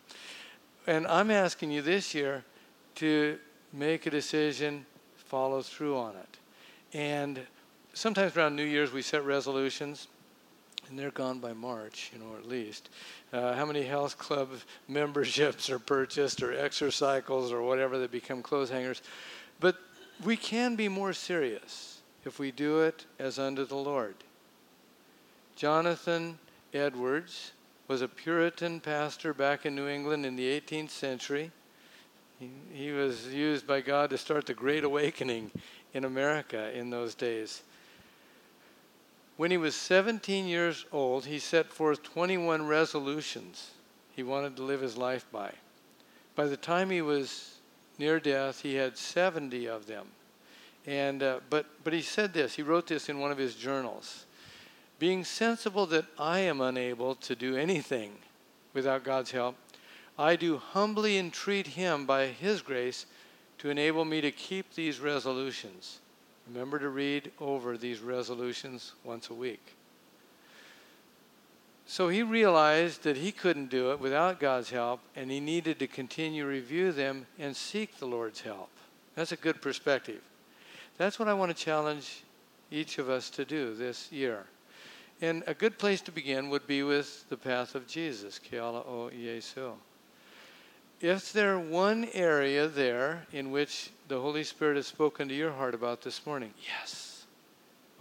And 0.86 1.06
I'm 1.06 1.30
asking 1.30 1.70
you 1.70 1.82
this 1.82 2.14
year 2.14 2.44
to 2.94 3.38
make 3.74 4.06
a 4.06 4.10
decision 4.10 4.86
follow 5.16 5.60
through 5.60 5.98
on 5.98 6.14
it. 6.16 6.38
And 6.96 7.40
sometimes 7.92 8.38
around 8.38 8.56
New 8.56 8.64
Year's 8.64 8.90
we 8.90 9.02
set 9.02 9.22
resolutions, 9.22 10.08
and 10.88 10.98
they're 10.98 11.10
gone 11.10 11.38
by 11.38 11.52
March, 11.52 12.10
you 12.12 12.18
know, 12.18 12.36
at 12.36 12.48
least. 12.48 12.88
Uh, 13.32 13.54
how 13.54 13.66
many 13.66 13.82
health 13.82 14.18
club 14.18 14.48
memberships 14.88 15.70
are 15.70 15.78
purchased, 15.78 16.42
or 16.42 16.52
exercycles, 16.52 17.52
or 17.52 17.62
whatever 17.62 17.98
that 17.98 18.10
become 18.10 18.42
clothes 18.42 18.70
hangers? 18.70 19.02
But 19.60 19.76
we 20.24 20.36
can 20.36 20.76
be 20.76 20.88
more 20.88 21.12
serious 21.12 22.00
if 22.24 22.38
we 22.38 22.50
do 22.50 22.80
it 22.80 23.04
as 23.18 23.38
unto 23.38 23.64
the 23.64 23.76
Lord. 23.76 24.14
Jonathan 25.56 26.38
Edwards 26.72 27.52
was 27.88 28.02
a 28.02 28.08
Puritan 28.08 28.80
pastor 28.80 29.32
back 29.32 29.64
in 29.64 29.74
New 29.74 29.88
England 29.88 30.26
in 30.26 30.36
the 30.36 30.60
18th 30.60 30.90
century. 30.90 31.50
He, 32.38 32.50
he 32.72 32.92
was 32.92 33.32
used 33.32 33.66
by 33.66 33.80
God 33.80 34.10
to 34.10 34.18
start 34.18 34.46
the 34.46 34.54
Great 34.54 34.84
Awakening 34.84 35.50
in 35.94 36.04
America 36.04 36.70
in 36.76 36.90
those 36.90 37.14
days. 37.14 37.62
When 39.38 39.52
he 39.52 39.56
was 39.56 39.76
17 39.76 40.48
years 40.48 40.84
old, 40.90 41.24
he 41.24 41.38
set 41.38 41.72
forth 41.72 42.02
21 42.02 42.66
resolutions 42.66 43.70
he 44.14 44.24
wanted 44.24 44.56
to 44.56 44.64
live 44.64 44.80
his 44.80 44.96
life 44.96 45.24
by. 45.30 45.52
By 46.34 46.46
the 46.46 46.56
time 46.56 46.90
he 46.90 47.02
was 47.02 47.54
near 48.00 48.18
death, 48.18 48.62
he 48.62 48.74
had 48.74 48.98
70 48.98 49.66
of 49.66 49.86
them. 49.86 50.08
And, 50.86 51.22
uh, 51.22 51.38
but, 51.50 51.66
but 51.84 51.92
he 51.92 52.02
said 52.02 52.34
this, 52.34 52.54
he 52.54 52.62
wrote 52.62 52.88
this 52.88 53.08
in 53.08 53.20
one 53.20 53.30
of 53.30 53.38
his 53.38 53.54
journals. 53.54 54.26
Being 54.98 55.22
sensible 55.22 55.86
that 55.86 56.06
I 56.18 56.40
am 56.40 56.60
unable 56.60 57.14
to 57.14 57.36
do 57.36 57.56
anything 57.56 58.14
without 58.74 59.04
God's 59.04 59.30
help, 59.30 59.54
I 60.18 60.34
do 60.34 60.56
humbly 60.56 61.16
entreat 61.16 61.68
Him 61.68 62.06
by 62.06 62.26
His 62.26 62.60
grace 62.60 63.06
to 63.58 63.70
enable 63.70 64.04
me 64.04 64.20
to 64.20 64.32
keep 64.32 64.74
these 64.74 64.98
resolutions. 64.98 66.00
Remember 66.52 66.78
to 66.78 66.88
read 66.88 67.30
over 67.40 67.76
these 67.76 68.00
resolutions 68.00 68.92
once 69.04 69.28
a 69.30 69.34
week. 69.34 69.74
So 71.86 72.08
he 72.08 72.22
realized 72.22 73.02
that 73.04 73.16
he 73.16 73.32
couldn't 73.32 73.70
do 73.70 73.92
it 73.92 74.00
without 74.00 74.40
God's 74.40 74.70
help, 74.70 75.00
and 75.16 75.30
he 75.30 75.40
needed 75.40 75.78
to 75.78 75.86
continue 75.86 76.42
to 76.42 76.48
review 76.48 76.92
them 76.92 77.26
and 77.38 77.56
seek 77.56 77.98
the 77.98 78.06
Lord's 78.06 78.42
help. 78.42 78.70
That's 79.14 79.32
a 79.32 79.36
good 79.36 79.62
perspective. 79.62 80.20
That's 80.98 81.18
what 81.18 81.28
I 81.28 81.34
want 81.34 81.56
to 81.56 81.64
challenge 81.64 82.24
each 82.70 82.98
of 82.98 83.08
us 83.08 83.30
to 83.30 83.44
do 83.44 83.74
this 83.74 84.12
year. 84.12 84.44
And 85.20 85.42
a 85.46 85.54
good 85.54 85.78
place 85.78 86.00
to 86.02 86.12
begin 86.12 86.50
would 86.50 86.66
be 86.66 86.82
with 86.82 87.28
the 87.28 87.36
path 87.36 87.74
of 87.74 87.86
Jesus, 87.86 88.38
Keala 88.38 88.86
o 88.86 89.10
Yesu. 89.14 89.72
Is 91.00 91.30
there 91.30 91.60
one 91.60 92.08
area 92.12 92.66
there 92.66 93.24
in 93.32 93.52
which 93.52 93.90
the 94.08 94.20
Holy 94.20 94.42
Spirit 94.42 94.74
has 94.74 94.88
spoken 94.88 95.28
to 95.28 95.34
your 95.34 95.52
heart 95.52 95.74
about 95.74 96.02
this 96.02 96.26
morning? 96.26 96.52
Yes. 96.66 97.24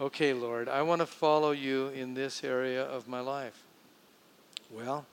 Okay, 0.00 0.32
Lord, 0.32 0.68
I 0.68 0.82
want 0.82 1.00
to 1.00 1.06
follow 1.06 1.52
you 1.52 1.88
in 1.88 2.14
this 2.14 2.42
area 2.42 2.82
of 2.82 3.06
my 3.06 3.20
life. 3.20 3.62
Well, 4.68 5.06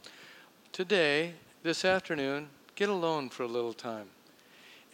today, 0.71 1.33
this 1.61 1.85
afternoon, 1.85 2.47
get 2.73 2.89
alone 2.89 3.29
for 3.29 3.43
a 3.43 3.47
little 3.47 3.73
time 3.73 4.07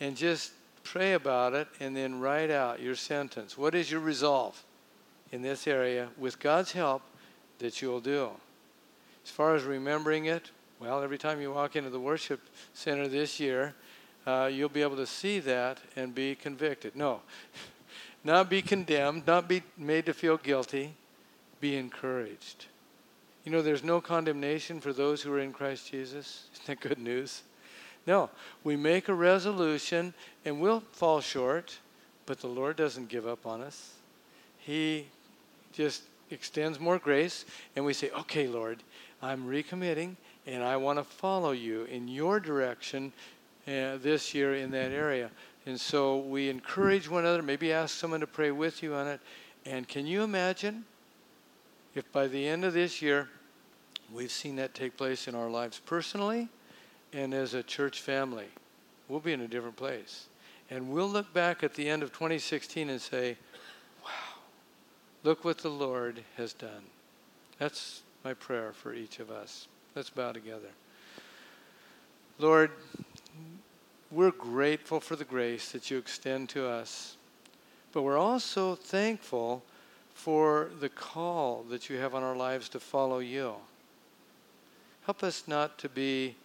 and 0.02 0.18
just 0.18 0.52
pray 0.84 1.14
about 1.14 1.54
it 1.54 1.70
and 1.80 1.96
then 1.96 2.20
write 2.20 2.52
out 2.52 2.82
your 2.82 2.96
sentence. 2.96 3.58
What 3.58 3.74
is 3.74 3.90
your 3.90 4.02
resolve 4.02 4.62
in 5.32 5.42
this 5.42 5.66
area 5.66 6.10
with 6.18 6.40
God's 6.40 6.74
help 6.74 7.04
that 7.60 7.82
you'll 7.82 8.02
do? 8.02 8.32
As 9.24 9.32
far 9.32 9.56
as 9.56 9.64
remembering 9.64 10.26
it, 10.26 10.52
well, 10.82 11.04
every 11.04 11.20
time 11.20 11.40
you 11.40 11.52
walk 11.52 11.76
into 11.76 11.92
the 11.92 12.00
worship 12.00 12.42
center 12.74 13.08
this 13.08 13.40
year, 13.40 13.76
uh, 14.26 14.50
you'll 14.52 14.68
be 14.68 14.82
able 14.82 14.96
to 14.96 15.06
see 15.06 15.38
that 15.40 15.78
and 15.96 16.16
be 16.16 16.34
convicted. 16.34 16.96
No, 16.96 17.22
not 18.24 18.50
be 18.50 18.64
condemned, 18.64 19.28
not 19.28 19.48
be 19.48 19.62
made 19.78 20.08
to 20.08 20.14
feel 20.14 20.38
guilty, 20.38 20.96
be 21.60 21.76
encouraged. 21.76 22.66
You 23.46 23.52
know, 23.52 23.62
there's 23.62 23.84
no 23.84 24.02
condemnation 24.02 24.80
for 24.80 24.92
those 24.92 25.22
who 25.22 25.32
are 25.34 25.40
in 25.40 25.54
Christ 25.54 25.92
Jesus. 25.92 26.48
Isn't 26.54 26.66
that 26.66 26.80
good 26.80 26.98
news? 27.00 27.44
No, 28.08 28.32
we 28.64 28.76
make 28.76 29.08
a 29.08 29.14
resolution 29.14 30.16
and 30.46 30.60
we'll 30.60 30.82
fall 30.94 31.22
short, 31.22 31.78
but 32.26 32.40
the 32.40 32.48
Lord 32.48 32.76
doesn't 32.76 33.08
give 33.08 33.28
up 33.28 33.46
on 33.46 33.62
us. 33.62 33.94
He 34.58 35.06
just 35.74 36.02
extends 36.32 36.80
more 36.80 36.98
grace, 36.98 37.46
and 37.76 37.86
we 37.86 37.94
say, 37.94 38.10
Okay, 38.12 38.48
Lord, 38.48 38.82
I'm 39.22 39.46
recommitting 39.46 40.16
and 40.48 40.64
I 40.64 40.78
want 40.78 41.00
to 41.00 41.04
follow 41.04 41.52
you 41.52 41.84
in 41.84 42.08
your 42.08 42.40
direction 42.40 43.14
uh, 43.68 43.98
this 43.98 44.34
year 44.34 44.56
in 44.56 44.72
that 44.72 44.92
area. 44.92 45.30
And 45.66 45.80
so 45.80 46.18
we 46.18 46.50
encourage 46.50 47.08
one 47.08 47.24
another, 47.24 47.44
maybe 47.44 47.72
ask 47.72 47.96
someone 47.96 48.20
to 48.22 48.28
pray 48.28 48.52
with 48.52 48.82
you 48.82 48.96
on 48.96 49.08
it, 49.08 49.20
And 49.66 49.88
can 49.88 50.08
you 50.08 50.24
imagine 50.24 50.86
if 51.94 52.12
by 52.12 52.28
the 52.28 52.48
end 52.48 52.66
of 52.66 52.74
this 52.74 53.02
year 53.02 53.30
we've 54.12 54.32
seen 54.32 54.56
that 54.56 54.74
take 54.74 54.98
place 54.98 55.28
in 55.28 55.36
our 55.36 55.50
lives 55.50 55.80
personally 55.86 56.50
and 57.14 57.34
as 57.34 57.54
a 57.54 57.62
church 57.62 58.02
family? 58.02 58.48
We'll 59.08 59.20
be 59.20 59.34
in 59.34 59.42
a 59.42 59.48
different 59.48 59.76
place. 59.76 60.28
And 60.72 60.90
we'll 60.90 61.10
look 61.10 61.32
back 61.34 61.64
at 61.64 61.76
the 61.76 61.88
end 61.88 62.02
of 62.02 62.12
2016 62.14 62.90
and 62.90 63.00
say, 63.00 63.38
wow, 64.04 64.10
look 65.24 65.46
what 65.46 65.60
the 65.60 65.70
Lord 65.70 66.24
has 66.38 66.54
done. 66.54 66.86
That's 67.60 68.02
my 68.24 68.34
prayer 68.34 68.72
for 68.72 68.94
each 68.94 69.20
of 69.20 69.30
us. 69.30 69.68
Let's 69.94 70.10
bow 70.10 70.32
together. 70.32 70.70
Lord, 72.40 72.72
we're 74.10 74.32
grateful 74.32 75.02
for 75.02 75.18
the 75.18 75.26
grace 75.26 75.72
that 75.74 75.92
you 75.92 75.98
extend 75.98 76.48
to 76.50 76.66
us, 76.66 77.18
but 77.92 78.04
we're 78.04 78.18
also 78.18 78.76
thankful 78.76 79.64
for 80.14 80.70
the 80.80 80.88
call 80.88 81.64
that 81.70 81.90
you 81.90 81.98
have 81.98 82.16
on 82.16 82.24
our 82.24 82.36
lives 82.36 82.70
to 82.70 82.80
follow 82.80 83.20
you. 83.20 83.56
Help 85.06 85.24
us 85.24 85.44
not 85.46 85.78
to 85.80 85.90
be 85.90 86.36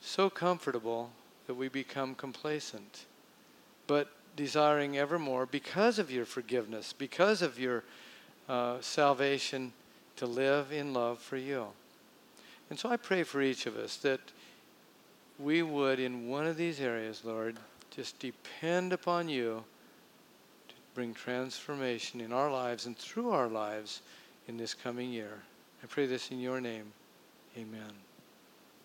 so 0.00 0.28
comfortable 0.28 1.10
that 1.46 1.54
we 1.54 1.68
become 1.68 2.16
complacent, 2.16 3.04
but 3.86 4.10
desiring 4.34 4.98
evermore, 4.98 5.46
because 5.46 6.00
of 6.00 6.10
your 6.10 6.24
forgiveness, 6.24 6.92
because 6.92 7.42
of 7.42 7.60
your 7.60 7.84
uh, 8.48 8.78
salvation, 8.80 9.72
to 10.16 10.26
live 10.26 10.72
in 10.72 10.92
love 10.92 11.20
for 11.20 11.36
you. 11.36 11.68
And 12.70 12.78
so 12.78 12.90
I 12.90 12.96
pray 12.96 13.22
for 13.22 13.40
each 13.40 13.66
of 13.66 13.76
us 13.76 13.96
that 13.98 14.20
we 15.38 15.62
would, 15.62 16.00
in 16.00 16.28
one 16.28 16.46
of 16.46 16.56
these 16.56 16.80
areas, 16.80 17.22
Lord, 17.24 17.56
just 17.90 18.18
depend 18.18 18.92
upon 18.92 19.28
you 19.28 19.64
to 20.68 20.74
bring 20.94 21.14
transformation 21.14 22.20
in 22.20 22.32
our 22.32 22.50
lives 22.50 22.86
and 22.86 22.96
through 22.96 23.30
our 23.30 23.48
lives 23.48 24.02
in 24.48 24.56
this 24.56 24.74
coming 24.74 25.10
year. 25.10 25.42
I 25.82 25.86
pray 25.86 26.06
this 26.06 26.30
in 26.30 26.40
your 26.40 26.60
name. 26.60 26.92
Amen. 27.56 28.07